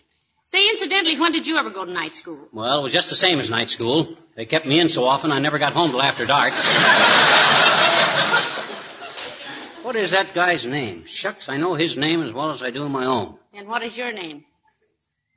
Say, 0.45 0.67
incidentally, 0.67 1.17
when 1.17 1.31
did 1.31 1.47
you 1.47 1.55
ever 1.55 1.69
go 1.69 1.85
to 1.85 1.91
night 1.91 2.13
school? 2.13 2.49
Well, 2.51 2.79
it 2.79 2.83
was 2.83 2.91
just 2.91 3.09
the 3.09 3.15
same 3.15 3.39
as 3.39 3.49
night 3.49 3.69
school. 3.69 4.17
They 4.35 4.45
kept 4.45 4.65
me 4.65 4.81
in 4.81 4.89
so 4.89 5.05
often 5.05 5.31
I 5.31 5.39
never 5.39 5.57
got 5.57 5.71
home 5.71 5.91
till 5.91 6.01
after 6.01 6.25
dark. 6.25 6.51
what 9.85 9.95
is 9.95 10.11
that 10.11 10.33
guy's 10.33 10.65
name? 10.65 11.05
Shucks, 11.05 11.47
I 11.47 11.55
know 11.55 11.75
his 11.75 11.95
name 11.95 12.21
as 12.21 12.33
well 12.33 12.49
as 12.49 12.61
I 12.61 12.71
do 12.71 12.89
my 12.89 13.05
own. 13.05 13.37
And 13.53 13.69
what 13.69 13.83
is 13.83 13.95
your 13.95 14.11
name? 14.11 14.43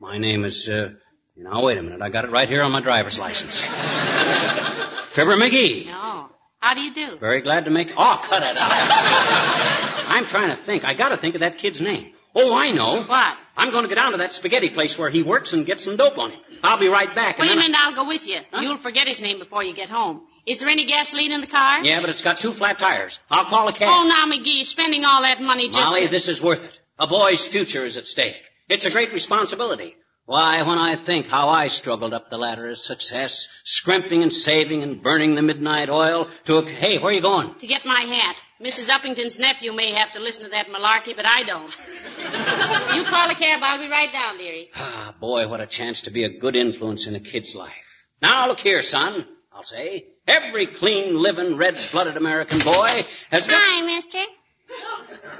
My 0.00 0.18
name 0.18 0.44
is. 0.44 0.68
Uh, 0.68 0.94
now 1.36 1.62
wait 1.62 1.78
a 1.78 1.82
minute. 1.82 2.02
I 2.02 2.08
got 2.10 2.24
it 2.24 2.30
right 2.30 2.48
here 2.48 2.62
on 2.62 2.72
my 2.72 2.80
driver's 2.80 3.18
license. 3.18 3.60
Fibber 5.10 5.36
McGee. 5.36 5.86
No. 5.86 6.30
How 6.60 6.74
do 6.74 6.80
you 6.80 6.94
do? 6.94 7.18
Very 7.18 7.42
glad 7.42 7.66
to 7.66 7.70
make. 7.70 7.92
Oh, 7.96 8.20
cut 8.24 8.42
it 8.42 8.56
out. 8.56 10.04
I'm 10.08 10.26
trying 10.26 10.50
to 10.50 10.56
think. 10.56 10.84
I 10.84 10.94
got 10.94 11.10
to 11.10 11.16
think 11.16 11.34
of 11.34 11.40
that 11.40 11.58
kid's 11.58 11.80
name. 11.80 12.12
Oh, 12.34 12.56
I 12.56 12.72
know. 12.72 13.02
What? 13.02 13.36
I'm 13.56 13.70
going 13.70 13.84
to 13.84 13.88
go 13.88 13.94
down 13.94 14.12
to 14.12 14.18
that 14.18 14.32
spaghetti 14.32 14.68
place 14.68 14.98
where 14.98 15.08
he 15.08 15.22
works 15.22 15.52
and 15.52 15.64
get 15.64 15.78
some 15.80 15.96
dope 15.96 16.18
on 16.18 16.32
him. 16.32 16.40
I'll 16.64 16.78
be 16.78 16.88
right 16.88 17.14
back. 17.14 17.38
Wait 17.38 17.50
a 17.50 17.54
minute, 17.54 17.76
I'll 17.78 17.94
go 17.94 18.08
with 18.08 18.26
you. 18.26 18.38
You'll 18.60 18.78
forget 18.78 19.06
his 19.06 19.22
name 19.22 19.38
before 19.38 19.62
you 19.62 19.74
get 19.74 19.88
home. 19.88 20.22
Is 20.46 20.58
there 20.58 20.68
any 20.68 20.84
gasoline 20.84 21.30
in 21.32 21.40
the 21.40 21.46
car? 21.46 21.84
Yeah, 21.84 22.00
but 22.00 22.10
it's 22.10 22.22
got 22.22 22.38
two 22.38 22.50
flat 22.50 22.78
tires. 22.78 23.20
I'll 23.30 23.44
call 23.44 23.68
a 23.68 23.72
cab. 23.72 23.88
Oh, 23.88 24.08
now, 24.08 24.34
McGee, 24.34 24.64
spending 24.64 25.04
all 25.04 25.22
that 25.22 25.40
money 25.40 25.68
just 25.68 25.92
Molly, 25.92 26.06
to... 26.06 26.10
this 26.10 26.28
is 26.28 26.42
worth 26.42 26.64
it. 26.64 26.80
A 26.98 27.06
boy's 27.06 27.46
future 27.46 27.84
is 27.84 27.96
at 27.96 28.06
stake. 28.06 28.40
It's 28.68 28.84
a 28.84 28.90
great 28.90 29.12
responsibility. 29.12 29.94
Why, 30.26 30.62
when 30.62 30.78
I 30.78 30.96
think 30.96 31.26
how 31.26 31.50
I 31.50 31.66
struggled 31.66 32.14
up 32.14 32.30
the 32.30 32.38
ladder 32.38 32.68
of 32.68 32.78
success, 32.78 33.48
scrimping 33.62 34.22
and 34.22 34.32
saving 34.32 34.82
and 34.82 35.02
burning 35.02 35.34
the 35.34 35.42
midnight 35.42 35.90
oil 35.90 36.28
to 36.46 36.56
a... 36.56 36.66
Hey, 36.66 36.96
where 36.96 37.10
are 37.10 37.12
you 37.12 37.20
going? 37.20 37.54
To 37.56 37.66
get 37.66 37.84
my 37.84 38.00
hat. 38.00 38.36
Mrs. 38.58 38.88
Uppington's 38.88 39.38
nephew 39.38 39.74
may 39.74 39.92
have 39.92 40.12
to 40.12 40.20
listen 40.20 40.44
to 40.44 40.50
that 40.52 40.68
malarkey, 40.68 41.14
but 41.14 41.26
I 41.26 41.42
don't. 41.42 41.66
you 42.96 43.04
call 43.04 43.30
a 43.30 43.34
cab. 43.34 43.60
I'll 43.62 43.78
be 43.78 43.90
right 43.90 44.10
down, 44.10 44.38
dearie. 44.38 44.70
Ah, 44.74 45.14
boy, 45.20 45.46
what 45.46 45.60
a 45.60 45.66
chance 45.66 46.02
to 46.02 46.10
be 46.10 46.24
a 46.24 46.38
good 46.38 46.56
influence 46.56 47.06
in 47.06 47.14
a 47.14 47.20
kid's 47.20 47.54
life. 47.54 47.74
Now, 48.22 48.48
look 48.48 48.60
here, 48.60 48.80
son, 48.80 49.26
I'll 49.52 49.62
say. 49.62 50.06
Every 50.26 50.64
clean, 50.64 51.22
living, 51.22 51.58
red-blooded 51.58 52.16
American 52.16 52.60
boy 52.60 53.04
has 53.30 53.46
got... 53.46 53.60
Hi, 53.62 53.84
mister. 53.84 54.20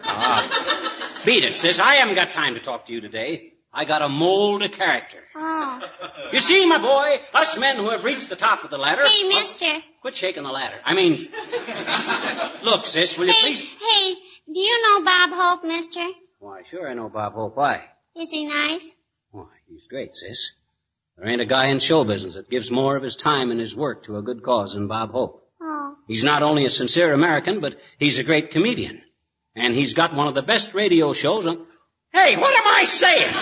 Ah, 0.02 1.22
beat 1.24 1.42
it, 1.42 1.54
sis. 1.54 1.80
I 1.80 1.94
haven't 1.94 2.16
got 2.16 2.32
time 2.32 2.52
to 2.52 2.60
talk 2.60 2.86
to 2.88 2.92
you 2.92 3.00
today. 3.00 3.53
I 3.76 3.84
got 3.84 4.02
a 4.02 4.08
mold 4.08 4.62
of 4.62 4.70
character. 4.70 5.18
Oh. 5.36 5.80
You 6.32 6.38
see, 6.38 6.64
my 6.66 6.78
boy, 6.78 7.20
us 7.34 7.58
men 7.58 7.76
who 7.76 7.90
have 7.90 8.04
reached 8.04 8.28
the 8.28 8.36
top 8.36 8.62
of 8.62 8.70
the 8.70 8.78
ladder. 8.78 9.04
Hey, 9.04 9.28
mister. 9.28 9.66
Quit 10.00 10.14
shaking 10.14 10.44
the 10.44 10.50
ladder. 10.50 10.76
I 10.84 10.94
mean, 10.94 11.18
look, 12.62 12.86
sis, 12.86 13.18
will 13.18 13.26
you 13.26 13.32
Hey, 13.32 13.40
please? 13.42 13.62
hey, 13.62 14.14
do 14.52 14.60
you 14.60 14.82
know 14.82 15.04
Bob 15.04 15.30
Hope, 15.32 15.64
mister? 15.64 16.06
Why, 16.38 16.62
sure, 16.70 16.88
I 16.88 16.94
know 16.94 17.08
Bob 17.08 17.34
Hope. 17.34 17.56
Why? 17.56 17.82
Is 18.16 18.30
he 18.30 18.46
nice? 18.46 18.96
Why, 19.32 19.46
he's 19.68 19.86
great, 19.88 20.14
sis. 20.14 20.52
There 21.16 21.28
ain't 21.28 21.40
a 21.40 21.46
guy 21.46 21.66
in 21.66 21.80
show 21.80 22.04
business 22.04 22.34
that 22.34 22.50
gives 22.50 22.70
more 22.70 22.96
of 22.96 23.02
his 23.02 23.16
time 23.16 23.50
and 23.50 23.58
his 23.58 23.74
work 23.76 24.04
to 24.04 24.18
a 24.18 24.22
good 24.22 24.42
cause 24.42 24.74
than 24.74 24.86
Bob 24.86 25.10
Hope. 25.10 25.48
Oh. 25.60 25.96
He's 26.06 26.22
not 26.24 26.42
only 26.42 26.64
a 26.64 26.70
sincere 26.70 27.12
American, 27.12 27.60
but 27.60 27.74
he's 27.98 28.18
a 28.18 28.24
great 28.24 28.52
comedian. 28.52 29.02
And 29.56 29.74
he's 29.74 29.94
got 29.94 30.14
one 30.14 30.28
of 30.28 30.34
the 30.34 30.42
best 30.42 30.74
radio 30.74 31.12
shows 31.12 31.46
on. 31.46 31.66
Hey, 32.14 32.36
what 32.36 32.54
am 32.54 32.62
I 32.80 32.84
saying? 32.84 33.34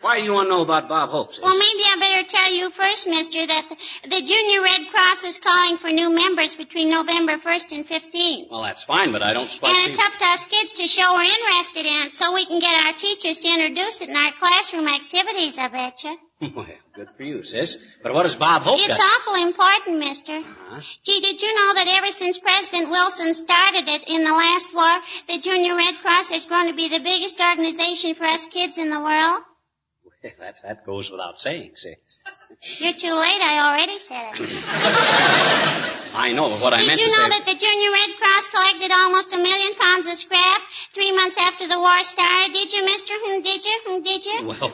Why 0.00 0.20
do 0.20 0.24
you 0.24 0.32
want 0.32 0.46
to 0.46 0.50
know 0.50 0.62
about 0.62 0.88
Bob 0.88 1.10
Hope, 1.10 1.34
sis? 1.34 1.42
Well, 1.42 1.58
maybe 1.58 1.82
I 1.84 1.96
better 1.98 2.28
tell 2.28 2.54
you 2.54 2.70
first, 2.70 3.08
mister, 3.08 3.44
that 3.44 3.68
the, 3.68 4.08
the 4.08 4.22
Junior 4.22 4.62
Red 4.62 4.88
Cross 4.90 5.24
is 5.24 5.38
calling 5.38 5.78
for 5.78 5.90
new 5.90 6.08
members 6.10 6.56
between 6.56 6.90
November 6.90 7.36
1st 7.38 7.72
and 7.72 7.86
15th. 7.86 8.50
Well, 8.50 8.62
that's 8.62 8.84
fine, 8.84 9.12
but 9.12 9.22
I 9.22 9.34
don't 9.34 9.48
suppose. 9.48 9.68
And 9.68 9.88
it's 9.90 9.98
up 9.98 10.12
to 10.16 10.24
us 10.24 10.46
kids 10.46 10.74
to 10.74 10.86
show 10.86 11.12
we're 11.12 11.24
interested 11.24 11.84
in 11.84 12.06
it 12.06 12.14
so 12.14 12.32
we 12.32 12.46
can 12.46 12.60
get 12.60 12.86
our 12.86 12.92
teachers 12.94 13.40
to 13.40 13.48
introduce 13.48 14.00
it 14.00 14.08
in 14.08 14.16
our 14.16 14.32
classroom 14.32 14.86
activities, 14.86 15.58
I 15.58 15.68
betcha. 15.68 16.14
Well, 16.56 16.66
good 16.94 17.08
for 17.16 17.22
you, 17.22 17.42
sis. 17.44 17.96
But 18.02 18.12
what 18.12 18.24
does 18.24 18.36
Bob 18.36 18.62
Hope 18.62 18.78
It's 18.80 18.98
got? 18.98 19.00
awful 19.00 19.46
important, 19.48 19.98
mister. 19.98 20.42
Huh? 20.42 20.80
Gee, 21.02 21.20
did 21.20 21.40
you 21.40 21.54
know 21.54 21.74
that 21.74 21.88
ever 21.96 22.12
since 22.12 22.38
President 22.38 22.90
Wilson 22.90 23.32
started 23.32 23.88
it 23.88 24.02
in 24.06 24.22
the 24.22 24.30
last 24.30 24.74
war, 24.74 25.00
the 25.28 25.38
Junior 25.38 25.76
Red 25.76 25.94
Cross 26.02 26.30
has 26.30 26.44
grown 26.44 26.66
to 26.66 26.74
be 26.74 26.88
the 26.88 27.00
biggest 27.00 27.40
organization 27.40 28.14
for 28.14 28.24
us 28.24 28.46
kids 28.46 28.76
in 28.76 28.90
the 28.90 29.00
world? 29.00 29.42
That, 30.38 30.62
that 30.62 30.86
goes 30.86 31.10
without 31.10 31.38
saying, 31.38 31.72
sis. 31.76 32.24
You're 32.80 32.92
too 32.92 33.14
late, 33.14 33.40
I 33.42 33.68
already 33.68 33.98
said 33.98 34.32
it. 34.34 35.92
I 36.16 36.32
know, 36.32 36.48
what 36.48 36.72
I 36.72 36.80
meant. 36.80 36.96
to 36.96 36.96
say. 36.96 37.04
Did 37.04 37.12
you 37.12 37.18
know 37.20 37.28
that 37.28 37.44
the 37.44 37.56
Junior 37.60 37.90
Red 37.92 38.10
Cross 38.16 38.48
collected 38.48 38.88
almost 38.88 39.36
a 39.36 39.36
million 39.36 39.76
pounds 39.76 40.06
of 40.08 40.16
scrap 40.16 40.62
three 40.96 41.12
months 41.12 41.36
after 41.36 41.68
the 41.68 41.76
war 41.76 42.00
started? 42.08 42.56
Did 42.56 42.72
you, 42.72 42.84
mister? 42.88 43.12
Hmm, 43.20 43.44
did 43.44 43.60
you? 43.60 43.76
Hmm, 43.84 44.00
did 44.00 44.24
you? 44.24 44.38
Well, 44.48 44.72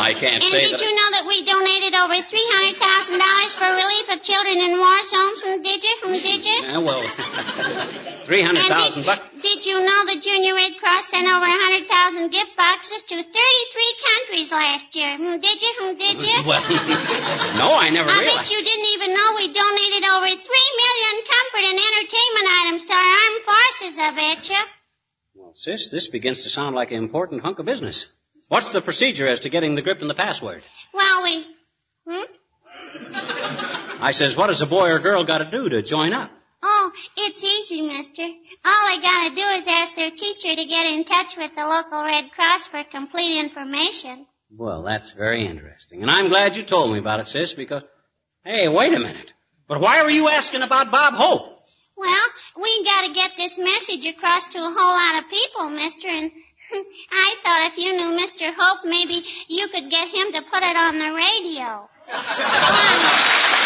I 0.00 0.16
can't 0.16 0.40
and 0.40 0.48
say 0.48 0.72
did 0.72 0.80
that... 0.80 0.80
you 0.80 0.92
know 0.96 1.08
that 1.20 1.24
we 1.28 1.44
donated 1.44 1.92
over 1.92 2.16
$300,000 2.16 3.60
for 3.60 3.68
relief 3.76 4.06
of 4.16 4.24
children 4.24 4.56
in 4.56 4.72
war 4.80 5.00
zones? 5.04 5.38
Hmm, 5.44 5.60
did 5.60 5.84
you? 5.84 5.94
Hmm, 6.00 6.16
did 6.16 6.42
you? 6.48 6.58
Yeah, 6.64 6.80
well, 6.80 7.04
300,000 8.24 9.04
bucks. 9.04 9.20
Did 9.42 9.66
you 9.66 9.80
know 9.84 10.00
the 10.06 10.18
Junior 10.20 10.54
Red 10.54 10.78
Cross 10.80 11.08
sent 11.08 11.26
over 11.28 11.44
100,000 11.44 12.30
gift 12.30 12.56
boxes 12.56 13.02
to 13.04 13.16
33 13.16 13.94
countries 14.08 14.50
last 14.50 14.96
year? 14.96 15.16
Hmm, 15.16 15.36
did 15.40 15.60
you? 15.60 15.72
Hmm, 15.76 15.94
did 15.98 16.22
you? 16.22 16.36
Well, 16.46 16.62
no, 17.60 17.76
I 17.76 17.90
never 17.92 18.08
I 18.08 18.20
realized. 18.20 18.48
bet 18.48 18.52
you 18.52 18.64
didn't 18.64 18.88
even 18.96 19.12
know 19.12 19.28
we 19.36 19.52
donated 19.52 20.04
over 20.08 20.26
three 20.26 20.68
million 20.80 21.14
comfort 21.28 21.64
and 21.68 21.78
entertainment 21.78 22.46
items 22.64 22.84
to 22.84 22.92
our 22.96 23.10
armed 23.20 23.42
forces, 23.44 23.98
I 23.98 24.10
bet 24.16 24.48
you. 24.48 24.62
Well, 25.34 25.52
sis, 25.54 25.90
this 25.90 26.08
begins 26.08 26.44
to 26.44 26.48
sound 26.48 26.74
like 26.74 26.90
an 26.90 26.98
important 26.98 27.42
hunk 27.42 27.58
of 27.58 27.66
business. 27.66 28.14
What's 28.48 28.70
the 28.70 28.80
procedure 28.80 29.26
as 29.26 29.40
to 29.40 29.48
getting 29.48 29.74
the 29.74 29.82
grip 29.82 30.00
and 30.00 30.08
the 30.08 30.14
password? 30.14 30.62
Well, 30.94 31.22
we... 31.24 31.46
Hmm? 32.08 32.24
I 34.00 34.12
says, 34.12 34.36
what 34.36 34.46
does 34.46 34.62
a 34.62 34.66
boy 34.66 34.90
or 34.90 34.98
girl 34.98 35.24
got 35.24 35.38
to 35.38 35.50
do 35.50 35.68
to 35.68 35.82
join 35.82 36.12
up? 36.12 36.30
Oh, 36.62 36.90
it's 37.16 37.44
easy, 37.44 37.82
mister. 37.82 38.22
All 38.22 38.88
they 38.88 39.02
gotta 39.02 39.34
do 39.34 39.42
is 39.42 39.66
ask 39.68 39.94
their 39.94 40.10
teacher 40.10 40.54
to 40.54 40.64
get 40.64 40.86
in 40.86 41.04
touch 41.04 41.36
with 41.36 41.54
the 41.54 41.66
local 41.66 42.02
Red 42.02 42.30
Cross 42.32 42.68
for 42.68 42.82
complete 42.84 43.38
information. 43.38 44.26
Well, 44.50 44.82
that's 44.82 45.12
very 45.12 45.46
interesting. 45.46 46.02
And 46.02 46.10
I'm 46.10 46.28
glad 46.28 46.56
you 46.56 46.62
told 46.62 46.92
me 46.92 46.98
about 46.98 47.20
it, 47.20 47.28
sis, 47.28 47.52
because... 47.52 47.82
Hey, 48.44 48.68
wait 48.68 48.94
a 48.94 48.98
minute. 48.98 49.32
But 49.68 49.80
why 49.80 50.02
were 50.02 50.10
you 50.10 50.28
asking 50.28 50.62
about 50.62 50.92
Bob 50.92 51.14
Hope? 51.14 51.62
Well, 51.96 52.26
we 52.62 52.84
gotta 52.84 53.12
get 53.12 53.32
this 53.36 53.58
message 53.58 54.06
across 54.06 54.48
to 54.48 54.58
a 54.58 54.74
whole 54.76 55.14
lot 55.14 55.22
of 55.22 55.30
people, 55.30 55.70
mister, 55.70 56.08
and 56.08 56.30
I 57.10 57.34
thought 57.42 57.70
if 57.72 57.78
you 57.78 57.92
knew 57.96 58.18
Mr. 58.18 58.52
Hope, 58.56 58.84
maybe 58.84 59.22
you 59.48 59.68
could 59.68 59.90
get 59.90 60.08
him 60.08 60.32
to 60.32 60.42
put 60.42 60.62
it 60.62 60.76
on 60.76 60.98
the 60.98 61.12
radio. 61.12 61.88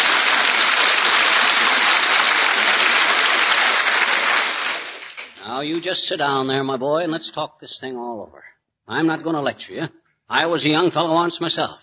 Now, 5.43 5.61
you 5.61 5.81
just 5.81 6.07
sit 6.07 6.17
down 6.17 6.45
there, 6.45 6.63
my 6.63 6.77
boy, 6.77 7.01
and 7.01 7.11
let's 7.11 7.31
talk 7.31 7.59
this 7.59 7.79
thing 7.79 7.97
all 7.97 8.21
over. 8.21 8.43
I'm 8.87 9.07
not 9.07 9.23
going 9.23 9.35
to 9.35 9.41
lecture 9.41 9.73
you. 9.73 9.87
I 10.29 10.45
was 10.45 10.63
a 10.63 10.69
young 10.69 10.91
fellow 10.91 11.15
once 11.15 11.41
myself, 11.41 11.79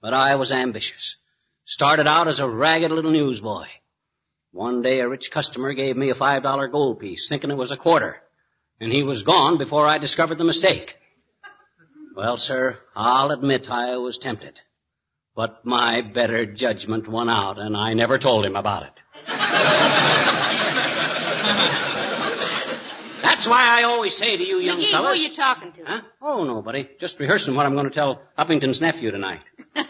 but 0.00 0.14
I 0.14 0.36
was 0.36 0.52
ambitious. 0.52 1.16
Started 1.64 2.06
out 2.06 2.28
as 2.28 2.38
a 2.38 2.48
ragged 2.48 2.92
little 2.92 3.10
newsboy. 3.10 3.66
One 4.52 4.82
day 4.82 5.00
a 5.00 5.08
rich 5.08 5.32
customer 5.32 5.72
gave 5.72 5.96
me 5.96 6.10
a 6.10 6.14
five 6.14 6.44
dollar 6.44 6.68
gold 6.68 7.00
piece, 7.00 7.28
thinking 7.28 7.50
it 7.50 7.56
was 7.56 7.72
a 7.72 7.76
quarter, 7.76 8.22
and 8.80 8.92
he 8.92 9.02
was 9.02 9.24
gone 9.24 9.58
before 9.58 9.88
I 9.88 9.98
discovered 9.98 10.38
the 10.38 10.44
mistake. 10.44 10.96
Well, 12.16 12.36
sir, 12.36 12.78
I'll 12.94 13.32
admit 13.32 13.68
I 13.68 13.96
was 13.96 14.18
tempted. 14.18 14.60
But 15.34 15.64
my 15.64 16.00
better 16.00 16.46
judgment 16.46 17.08
won 17.08 17.28
out, 17.28 17.58
and 17.58 17.76
I 17.76 17.94
never 17.94 18.18
told 18.18 18.44
him 18.44 18.54
about 18.54 18.84
it. 18.84 18.92
That's 23.40 23.48
why 23.48 23.80
I 23.80 23.84
always 23.84 24.14
say 24.14 24.36
to 24.36 24.44
you 24.44 24.58
young 24.58 24.80
McGee, 24.80 24.98
who 24.98 25.02
are 25.02 25.16
you 25.16 25.34
talking 25.34 25.72
to? 25.72 25.82
Huh? 25.82 26.02
Oh, 26.20 26.44
nobody. 26.44 26.90
Just 27.00 27.18
rehearsing 27.18 27.54
what 27.54 27.64
I'm 27.64 27.72
going 27.72 27.88
to 27.88 27.94
tell 27.94 28.20
Uppington's 28.36 28.82
nephew 28.82 29.10
tonight. 29.10 29.40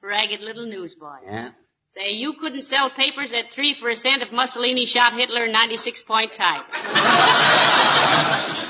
Ragged 0.00 0.40
little 0.40 0.66
newsboy. 0.66 1.16
Yeah? 1.26 1.50
Say, 1.88 2.12
you 2.12 2.34
couldn't 2.34 2.62
sell 2.62 2.90
papers 2.90 3.32
at 3.32 3.50
three 3.50 3.74
for 3.74 3.88
a 3.88 3.96
cent 3.96 4.22
if 4.22 4.30
Mussolini 4.30 4.86
shot 4.86 5.12
Hitler 5.12 5.46
in 5.46 5.50
96 5.50 6.04
point 6.04 6.36
type. 6.36 6.66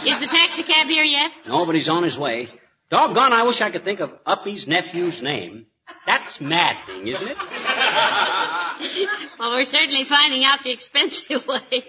Is 0.06 0.20
the 0.20 0.26
taxicab 0.26 0.86
here 0.86 1.04
yet? 1.04 1.30
Nobody's 1.46 1.90
on 1.90 2.02
his 2.02 2.18
way. 2.18 2.48
Doggone, 2.88 3.34
I 3.34 3.42
wish 3.42 3.60
I 3.60 3.68
could 3.68 3.84
think 3.84 4.00
of 4.00 4.10
Uppy's 4.24 4.66
nephew's 4.66 5.20
name. 5.20 5.66
That's 6.06 6.40
maddening, 6.40 7.08
isn't 7.08 7.28
it? 7.28 7.36
well, 9.38 9.50
we're 9.50 9.66
certainly 9.66 10.04
finding 10.04 10.44
out 10.44 10.62
the 10.62 10.72
expensive 10.72 11.46
way. 11.46 11.84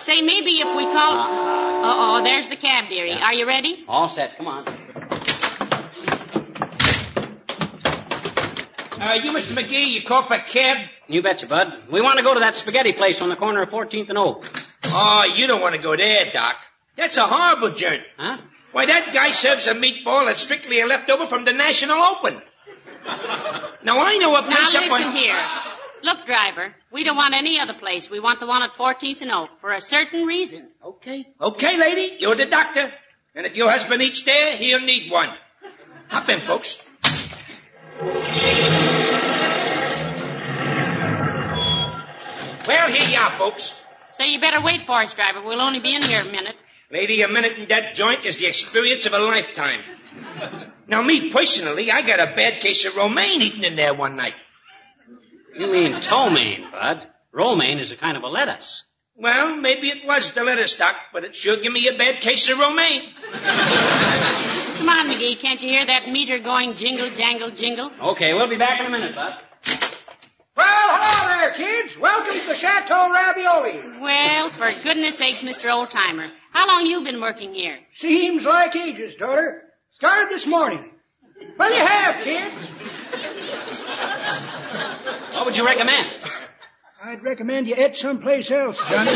Say, 0.00 0.22
maybe 0.22 0.50
if 0.50 0.76
we 0.76 0.84
call. 0.84 1.12
Uh 1.20 2.18
oh, 2.18 2.24
there's 2.24 2.48
the 2.48 2.56
cab, 2.56 2.88
dearie. 2.88 3.12
Are 3.12 3.34
you 3.34 3.46
ready? 3.46 3.84
All 3.86 4.08
set. 4.08 4.36
Come 4.36 4.48
on. 4.48 4.66
Uh, 9.00 9.14
you, 9.22 9.32
Mr. 9.32 9.52
McGee, 9.56 9.92
you 9.92 10.02
called 10.02 10.26
for 10.26 10.34
a 10.34 10.44
cab? 10.44 10.86
You 11.08 11.22
betcha, 11.22 11.46
Bud. 11.46 11.72
We 11.90 12.00
want 12.02 12.18
to 12.18 12.24
go 12.24 12.34
to 12.34 12.40
that 12.40 12.56
spaghetti 12.56 12.92
place 12.92 13.22
on 13.22 13.30
the 13.30 13.36
corner 13.36 13.62
of 13.62 13.70
14th 13.70 14.10
and 14.10 14.18
Oak. 14.18 14.44
Oh, 14.86 15.32
you 15.36 15.46
don't 15.46 15.62
want 15.62 15.74
to 15.74 15.80
go 15.82 15.96
there, 15.96 16.30
Doc. 16.32 16.56
That's 16.96 17.16
a 17.16 17.26
horrible 17.26 17.70
joint. 17.72 18.02
Huh? 18.18 18.38
Why, 18.72 18.86
that 18.86 19.12
guy 19.14 19.30
serves 19.30 19.66
a 19.66 19.74
meatball 19.74 20.26
that's 20.26 20.40
strictly 20.42 20.80
a 20.80 20.86
leftover 20.86 21.26
from 21.26 21.44
the 21.44 21.52
National 21.52 21.96
Open. 21.96 22.40
Now, 23.82 24.00
I 24.00 24.18
know 24.18 24.36
a 24.36 24.42
Now 24.42 24.48
place 24.48 24.74
up 24.74 24.82
listen 24.82 25.06
on... 25.08 25.16
here. 25.16 25.34
Look, 26.02 26.24
driver, 26.26 26.74
we 26.90 27.04
don't 27.04 27.16
want 27.16 27.34
any 27.34 27.60
other 27.60 27.74
place. 27.74 28.10
We 28.10 28.20
want 28.20 28.40
the 28.40 28.46
one 28.46 28.62
at 28.62 28.72
14th 28.78 29.20
and 29.20 29.30
Oak 29.30 29.50
for 29.60 29.72
a 29.72 29.80
certain 29.80 30.24
reason. 30.24 30.68
Okay. 30.84 31.26
Okay, 31.40 31.78
lady, 31.78 32.16
you're 32.18 32.34
the 32.34 32.46
doctor. 32.46 32.90
And 33.34 33.46
if 33.46 33.54
your 33.54 33.70
husband 33.70 34.02
eats 34.02 34.22
there, 34.22 34.56
he'll 34.56 34.80
need 34.80 35.10
one. 35.10 35.28
Hop 36.08 36.28
in, 36.28 36.40
folks. 36.40 36.84
Well, 42.66 42.88
here 42.90 43.08
you 43.08 43.18
are, 43.18 43.30
folks. 43.30 43.82
So 44.12 44.24
you 44.24 44.40
better 44.40 44.60
wait 44.62 44.86
for 44.86 44.92
us, 44.92 45.14
driver. 45.14 45.42
We'll 45.42 45.60
only 45.60 45.80
be 45.80 45.94
in 45.94 46.02
here 46.02 46.22
a 46.22 46.24
minute. 46.24 46.56
Lady, 46.90 47.22
a 47.22 47.28
minute 47.28 47.58
in 47.58 47.68
that 47.68 47.94
joint 47.94 48.24
is 48.24 48.38
the 48.38 48.46
experience 48.46 49.06
of 49.06 49.12
a 49.12 49.18
lifetime. 49.18 49.80
Now, 50.88 51.02
me 51.02 51.30
personally, 51.30 51.90
I 51.90 52.02
got 52.02 52.18
a 52.18 52.34
bad 52.34 52.60
case 52.60 52.84
of 52.86 52.96
romaine 52.96 53.42
eating 53.42 53.62
in 53.62 53.76
there 53.76 53.94
one 53.94 54.16
night. 54.16 54.34
You 55.56 55.66
mean 55.66 55.94
ptomaine, 56.00 56.70
Bud. 56.70 57.06
Romaine 57.32 57.78
is 57.78 57.92
a 57.92 57.96
kind 57.96 58.16
of 58.16 58.22
a 58.22 58.28
lettuce. 58.28 58.84
Well, 59.16 59.56
maybe 59.56 59.88
it 59.88 60.06
was 60.06 60.32
the 60.32 60.44
lettuce, 60.44 60.76
Doc, 60.76 60.96
but 61.12 61.24
it 61.24 61.34
sure 61.34 61.56
give 61.56 61.72
me 61.72 61.88
a 61.88 61.96
bad 61.96 62.20
case 62.20 62.48
of 62.50 62.58
romaine. 62.58 63.10
Come 63.32 64.88
on, 64.88 65.08
McGee. 65.10 65.38
Can't 65.38 65.62
you 65.62 65.68
hear 65.70 65.84
that 65.84 66.08
meter 66.10 66.38
going 66.38 66.74
jingle, 66.74 67.10
jangle, 67.10 67.50
jingle? 67.50 67.90
Okay, 68.12 68.32
we'll 68.32 68.48
be 68.48 68.56
back 68.56 68.80
in 68.80 68.86
a 68.86 68.90
minute, 68.90 69.14
Bud. 69.14 69.34
Well, 70.56 70.66
hello 70.66 71.38
there, 71.38 71.52
kids. 71.54 71.98
Welcome 71.98 72.40
to 72.40 72.46
the 72.46 72.54
Chateau 72.54 73.12
Ravioli. 73.12 74.00
Well, 74.00 74.50
for 74.50 74.82
goodness 74.82 75.18
sakes, 75.18 75.42
Mr. 75.42 75.68
Oldtimer. 75.70 76.30
How 76.52 76.66
long 76.66 76.86
you 76.86 77.04
been 77.04 77.20
working 77.20 77.52
here? 77.52 77.78
Seems 77.94 78.42
like 78.44 78.74
ages, 78.74 79.16
daughter. 79.16 79.62
Started 79.90 80.30
this 80.30 80.46
morning. 80.46 80.90
Well, 81.58 81.72
you 81.72 81.84
have, 81.84 82.24
kids. 82.24 82.54
What 85.40 85.46
would 85.46 85.56
you 85.56 85.64
recommend? 85.64 86.06
I'd 87.02 87.22
recommend 87.22 87.66
you 87.66 87.74
eat 87.74 87.96
someplace 87.96 88.50
else, 88.50 88.76
Johnny. 88.90 89.10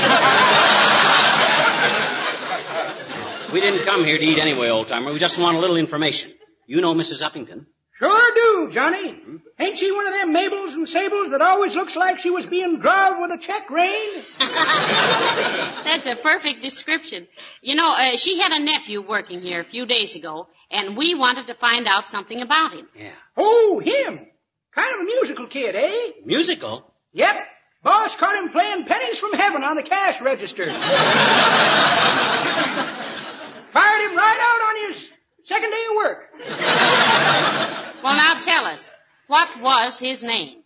We 3.53 3.61
didn't 3.61 3.85
come 3.85 4.07
here 4.07 4.17
to 4.17 4.25
eat 4.25 4.39
anyway, 4.39 4.71
old 4.71 4.89
timer. 4.89 5.13
We 5.13 5.19
just 5.19 5.39
want 5.39 5.59
a 5.59 5.61
little 5.61 5.77
information. 5.77 6.33
You 6.67 6.81
know 6.81 6.95
Mrs. 6.95 7.21
Uppington? 7.21 7.67
Sure 7.99 8.35
do, 8.35 8.71
Johnny. 8.73 9.21
Ain't 9.61 9.77
she 9.77 9.93
one 9.93 10.07
of 10.07 10.15
them 10.15 10.33
Mabels 10.35 10.73
and 10.73 10.89
Sables 10.89 11.31
that 11.33 11.43
always 11.43 11.75
looks 11.75 11.95
like 11.95 12.21
she 12.21 12.31
was 12.31 12.47
being 12.47 12.81
drugged 12.81 13.21
with 13.21 13.31
a 13.31 13.39
check 13.39 13.69
rein? 13.69 14.23
That's 14.39 16.07
a 16.07 16.17
perfect 16.23 16.63
description. 16.63 17.29
You 17.61 17.75
know, 17.75 17.93
uh, 17.93 18.17
she 18.17 18.41
had 18.41 18.51
a 18.51 18.65
nephew 18.65 19.07
working 19.07 19.43
here 19.43 19.61
a 19.61 19.65
few 19.67 19.85
days 19.85 20.17
ago, 20.17 20.49
and 20.71 20.97
we 20.97 21.15
wanted 21.15 21.49
to 21.49 21.55
find 21.55 21.87
out 21.87 22.09
something 22.09 22.41
about 22.41 22.73
him. 22.73 22.89
Yeah. 22.97 23.13
Oh, 23.37 23.83
him. 23.85 24.29
Kind 24.75 24.95
of 24.95 25.01
a 25.01 25.05
musical 25.05 25.47
kid, 25.47 25.75
eh? 25.77 26.13
Musical? 26.25 26.93
Yep. 27.13 27.35
Boss 27.83 28.17
caught 28.17 28.43
him 28.43 28.51
playing 28.51 28.87
pennies 28.87 29.19
from 29.19 29.33
heaven 29.33 29.63
on 29.63 29.77
the 29.77 29.83
cash 29.83 30.21
register. 30.21 30.65
Fired 33.73 34.11
him 34.11 34.17
right 34.17 34.41
out 34.41 34.61
on 34.69 34.93
his 34.95 35.09
second 35.45 35.71
day 35.71 35.85
of 35.91 35.97
work. 35.97 36.31
Well, 38.03 38.17
now 38.17 38.35
tell 38.41 38.65
us, 38.67 38.91
what 39.27 39.61
was 39.61 39.99
his 39.99 40.25
name? 40.25 40.63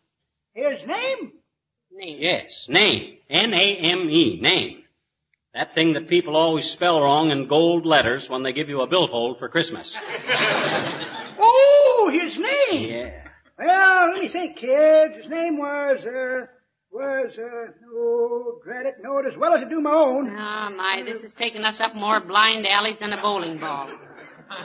His 0.55 0.87
name? 0.87 1.33
Name. 1.93 2.19
Yes, 2.21 2.67
name. 2.69 3.17
N-A-M-E, 3.29 4.41
name. 4.41 4.85
That 5.55 5.75
thing 5.75 5.95
that 5.95 6.09
people 6.09 6.37
always 6.37 6.71
spell 6.71 7.01
wrong 7.01 7.31
in 7.31 7.49
gold 7.49 7.85
letters 7.85 8.31
when 8.31 8.43
they 8.43 8.53
give 8.53 8.69
you 8.69 8.83
a 8.83 8.87
billfold 8.87 9.39
for 9.39 9.49
Christmas. 9.49 9.99
Oh, 11.41 12.11
his 12.13 12.37
name. 12.39 12.91
Yeah. 12.91 13.18
Well, 13.59 14.13
let 14.13 14.23
me 14.23 14.29
think, 14.29 14.57
kids. 14.57 15.17
His 15.17 15.29
name 15.29 15.59
was, 15.59 16.05
uh, 16.05 16.47
was, 16.93 17.39
uh, 17.39 17.73
oh, 17.93 18.61
dread 18.65 18.87
it, 18.87 18.95
know 19.03 19.19
it 19.19 19.27
as 19.27 19.37
well 19.37 19.55
as 19.55 19.63
I 19.63 19.69
do 19.69 19.81
my 19.81 19.91
own. 19.93 20.29
Oh, 20.31 20.71
my, 20.77 21.03
this 21.05 21.25
is 21.25 21.35
taking 21.35 21.65
us 21.65 21.81
up 21.81 21.95
more 21.97 22.21
blind 22.21 22.67
alleys 22.67 22.99
than 22.99 23.13
a 23.13 23.21
bowling 23.21 23.59
ball. 23.59 23.89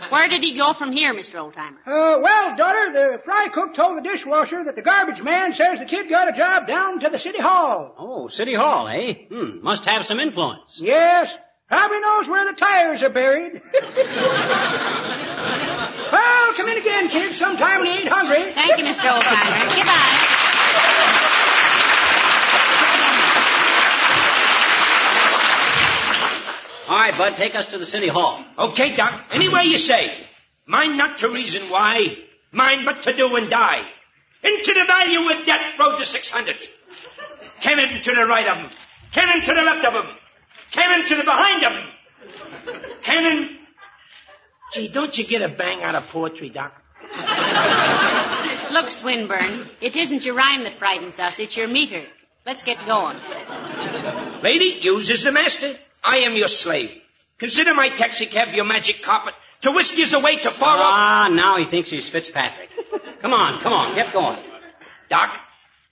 Where 0.09 0.29
did 0.29 0.41
he 0.43 0.55
go 0.55 0.73
from 0.73 0.93
here, 0.93 1.13
Mr. 1.13 1.35
Oldtimer? 1.35 1.75
Uh, 1.85 2.19
well, 2.21 2.55
daughter, 2.55 2.93
the 2.93 3.21
fry 3.25 3.49
cook 3.53 3.73
told 3.75 3.97
the 3.97 4.01
dishwasher 4.01 4.63
that 4.63 4.75
the 4.75 4.81
garbage 4.81 5.21
man 5.21 5.53
says 5.53 5.79
the 5.79 5.85
kid 5.85 6.09
got 6.09 6.29
a 6.29 6.37
job 6.37 6.67
down 6.67 7.01
to 7.01 7.09
the 7.09 7.19
city 7.19 7.41
hall. 7.41 7.93
Oh, 7.97 8.27
City 8.27 8.53
Hall, 8.53 8.87
eh? 8.87 9.13
Hmm, 9.29 9.61
must 9.61 9.83
have 9.85 10.05
some 10.05 10.21
influence. 10.21 10.79
Yes, 10.81 11.35
probably 11.67 11.99
knows 11.99 12.29
where 12.29 12.45
the 12.45 12.53
tires 12.53 13.03
are 13.03 13.09
buried. 13.09 13.61
well, 16.13 16.53
come 16.53 16.69
in 16.69 16.77
again, 16.77 17.09
kids, 17.09 17.37
sometime 17.37 17.79
when 17.79 17.87
you 17.87 17.93
ain't 17.99 18.07
hungry. 18.07 18.43
Thank 18.53 18.77
you, 18.77 18.85
Mr. 18.85 19.09
Oldtimer. 19.09 19.75
Goodbye. 19.75 20.43
All 26.89 26.99
right, 26.99 27.17
Bud, 27.17 27.35
take 27.37 27.55
us 27.55 27.67
to 27.67 27.77
the 27.79 27.85
City 27.85 28.07
Hall. 28.07 28.43
Okay, 28.57 28.95
Doc. 28.95 29.25
Any 29.31 29.49
way 29.49 29.63
you 29.63 29.77
say. 29.77 30.11
Mine 30.67 30.97
not 30.97 31.19
to 31.19 31.29
reason 31.29 31.63
why, 31.69 32.15
mine 32.51 32.85
but 32.85 33.03
to 33.03 33.13
do 33.13 33.35
and 33.35 33.49
die. 33.49 33.81
Into 34.43 34.73
the 34.73 34.85
value 34.85 35.25
with 35.25 35.45
death 35.45 35.79
road 35.79 35.97
to 35.97 36.05
600. 36.05 36.55
Cannon 37.61 38.01
to 38.01 38.11
the 38.11 38.25
right 38.25 38.47
of 38.47 38.57
'em. 38.57 38.69
Cannon 39.13 39.41
to 39.43 39.53
the 39.53 39.61
left 39.63 39.85
of 39.85 39.95
'em. 39.95 40.09
Cannon 40.71 41.07
to 41.07 41.15
the 41.15 41.23
behind 41.23 41.63
of 41.63 41.73
'em. 41.73 41.87
Cannon. 43.01 43.59
Gee, 44.73 44.87
don't 44.87 45.15
you 45.15 45.23
get 45.23 45.43
a 45.43 45.49
bang 45.49 45.83
out 45.83 45.93
of 45.93 46.07
poetry, 46.09 46.49
Doc? 46.49 46.73
Look, 48.71 48.89
Swinburne, 48.89 49.67
it 49.81 49.95
isn't 49.95 50.25
your 50.25 50.33
rhyme 50.33 50.63
that 50.63 50.79
frightens 50.79 51.19
us, 51.19 51.37
it's 51.39 51.55
your 51.55 51.67
meter. 51.67 52.03
Let's 52.43 52.63
get 52.63 52.83
going. 52.87 53.17
Lady, 54.41 54.79
use 54.81 55.11
is 55.11 55.23
the 55.23 55.31
master. 55.31 55.71
I 56.03 56.17
am 56.19 56.33
your 56.33 56.47
slave. 56.47 56.99
Consider 57.37 57.75
my 57.75 57.89
taxi 57.89 58.25
cab 58.25 58.53
your 58.55 58.65
magic 58.65 59.03
carpet 59.03 59.35
to 59.61 59.71
whisk 59.71 59.97
yous 59.97 60.13
away 60.13 60.37
to 60.37 60.49
far 60.49 60.75
off. 60.75 60.83
Ah, 60.83 61.29
now 61.31 61.57
he 61.57 61.65
thinks 61.65 61.91
he's 61.91 62.09
Fitzpatrick. 62.09 62.69
Come 63.21 63.33
on, 63.33 63.59
come 63.59 63.73
on, 63.73 63.93
get 63.95 64.11
going. 64.11 64.39
Doc, 65.09 65.39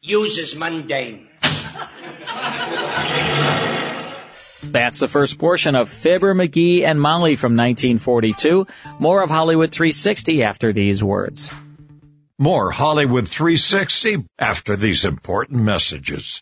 use 0.02 0.38
is 0.40 0.56
mundane. 0.56 1.28
That's 4.64 5.00
the 5.00 5.08
first 5.08 5.40
portion 5.40 5.76
of 5.76 5.90
Fibber, 5.90 6.34
McGee, 6.36 6.84
and 6.84 7.02
Molly 7.02 7.36
from 7.36 7.54
1942. 7.56 8.68
More 9.00 9.24
of 9.24 9.30
Hollywood 9.30 9.72
360 9.72 10.44
after 10.44 10.72
these 10.72 11.04
words. 11.04 11.52
More 12.38 12.72
Hollywood 12.72 13.28
360 13.28 14.26
after 14.40 14.76
these 14.76 15.06
important 15.06 15.62
messages. 15.62 16.42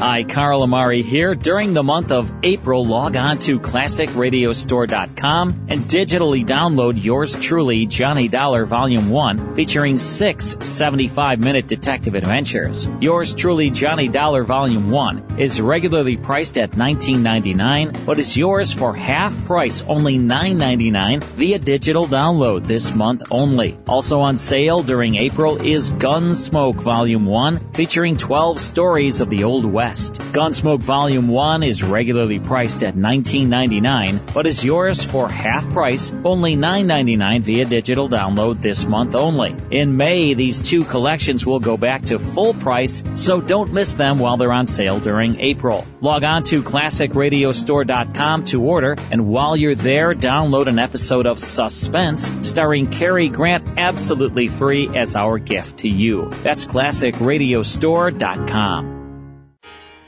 Hi, 0.00 0.24
Carl 0.24 0.62
Amari 0.62 1.02
here. 1.02 1.34
During 1.34 1.74
the 1.74 1.82
month 1.82 2.10
of 2.10 2.32
April, 2.42 2.86
log 2.86 3.16
on 3.16 3.36
to 3.40 3.60
classicradiostore.com 3.60 5.66
and 5.68 5.80
digitally 5.82 6.42
download 6.42 7.04
yours 7.04 7.38
truly, 7.38 7.84
Johnny 7.84 8.28
Dollar 8.28 8.64
Volume 8.64 9.10
1, 9.10 9.54
featuring 9.54 9.98
six 9.98 10.56
75-minute 10.56 11.66
detective 11.66 12.14
adventures. 12.14 12.88
Yours 13.02 13.34
truly, 13.34 13.68
Johnny 13.68 14.08
Dollar 14.08 14.42
Volume 14.42 14.88
1, 14.88 15.38
is 15.38 15.60
regularly 15.60 16.16
priced 16.16 16.56
at 16.56 16.70
$19.99, 16.70 18.06
but 18.06 18.18
is 18.18 18.34
yours 18.34 18.72
for 18.72 18.94
half 18.94 19.44
price, 19.44 19.82
only 19.82 20.16
$9.99, 20.16 21.22
via 21.22 21.58
digital 21.58 22.06
download 22.06 22.66
this 22.66 22.94
month 22.94 23.24
only. 23.30 23.78
Also 23.86 24.20
on 24.20 24.38
sale 24.38 24.82
during 24.82 25.16
April 25.16 25.60
is 25.60 25.90
Gunsmoke 25.90 26.76
Volume 26.76 27.26
1, 27.26 27.58
featuring 27.74 28.16
12 28.16 28.58
stories 28.58 29.20
of 29.20 29.28
the 29.28 29.44
Old 29.44 29.66
West. 29.66 29.89
Gunsmoke 29.90 30.80
Volume 30.80 31.28
1 31.28 31.62
is 31.64 31.82
regularly 31.82 32.38
priced 32.38 32.84
at 32.84 32.94
$19.99, 32.94 34.32
but 34.32 34.46
is 34.46 34.64
yours 34.64 35.02
for 35.02 35.28
half 35.28 35.68
price, 35.72 36.14
only 36.24 36.54
$9.99 36.56 37.40
via 37.40 37.64
digital 37.64 38.08
download 38.08 38.60
this 38.60 38.86
month 38.86 39.16
only. 39.16 39.56
In 39.70 39.96
May, 39.96 40.34
these 40.34 40.62
two 40.62 40.84
collections 40.84 41.44
will 41.44 41.60
go 41.60 41.76
back 41.76 42.04
to 42.06 42.18
full 42.20 42.54
price, 42.54 43.02
so 43.14 43.40
don't 43.40 43.72
miss 43.72 43.94
them 43.94 44.20
while 44.20 44.36
they're 44.36 44.52
on 44.52 44.66
sale 44.66 45.00
during 45.00 45.40
April. 45.40 45.84
Log 46.00 46.22
on 46.22 46.44
to 46.44 46.62
classicradiostore.com 46.62 48.44
to 48.44 48.62
order, 48.62 48.94
and 49.10 49.26
while 49.26 49.56
you're 49.56 49.74
there, 49.74 50.14
download 50.14 50.68
an 50.68 50.78
episode 50.78 51.26
of 51.26 51.40
Suspense 51.40 52.48
starring 52.48 52.88
Cary 52.88 53.28
Grant 53.28 53.66
absolutely 53.76 54.46
free 54.48 54.96
as 54.96 55.16
our 55.16 55.38
gift 55.38 55.78
to 55.78 55.88
you. 55.88 56.30
That's 56.42 56.66
classicradiostore.com. 56.66 58.99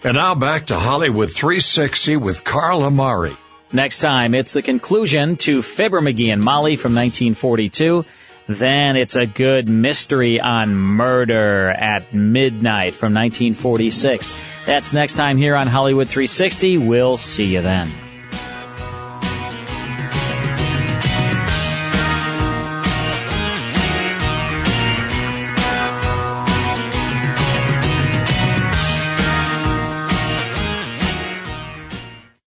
And 0.05 0.15
now 0.15 0.35
back 0.35 0.67
to 0.67 0.77
Hollywood 0.77 1.31
360 1.31 2.17
with 2.17 2.43
Carl 2.43 2.83
Amari. 2.83 3.37
Next 3.73 4.01
time, 4.01 4.35
it's 4.35 4.53
the 4.53 4.61
conclusion 4.61 5.37
to 5.37 5.63
Fibber 5.63 6.01
McGee 6.01 6.33
and 6.33 6.43
Molly 6.43 6.75
from 6.75 6.93
1942. 6.95 8.05
Then 8.49 8.97
it's 8.97 9.15
a 9.15 9.27
good 9.27 9.69
mystery 9.69 10.41
on 10.41 10.75
murder 10.75 11.71
at 11.71 12.13
midnight 12.13 12.97
from 12.97 13.15
1946. 13.15 14.65
That's 14.67 14.93
next 14.93 15.15
time 15.15 15.37
here 15.37 15.55
on 15.55 15.69
Hollywood 15.69 16.09
360. 16.09 16.79
We'll 16.79 17.17
see 17.17 17.55
you 17.55 17.63
then. 17.63 17.89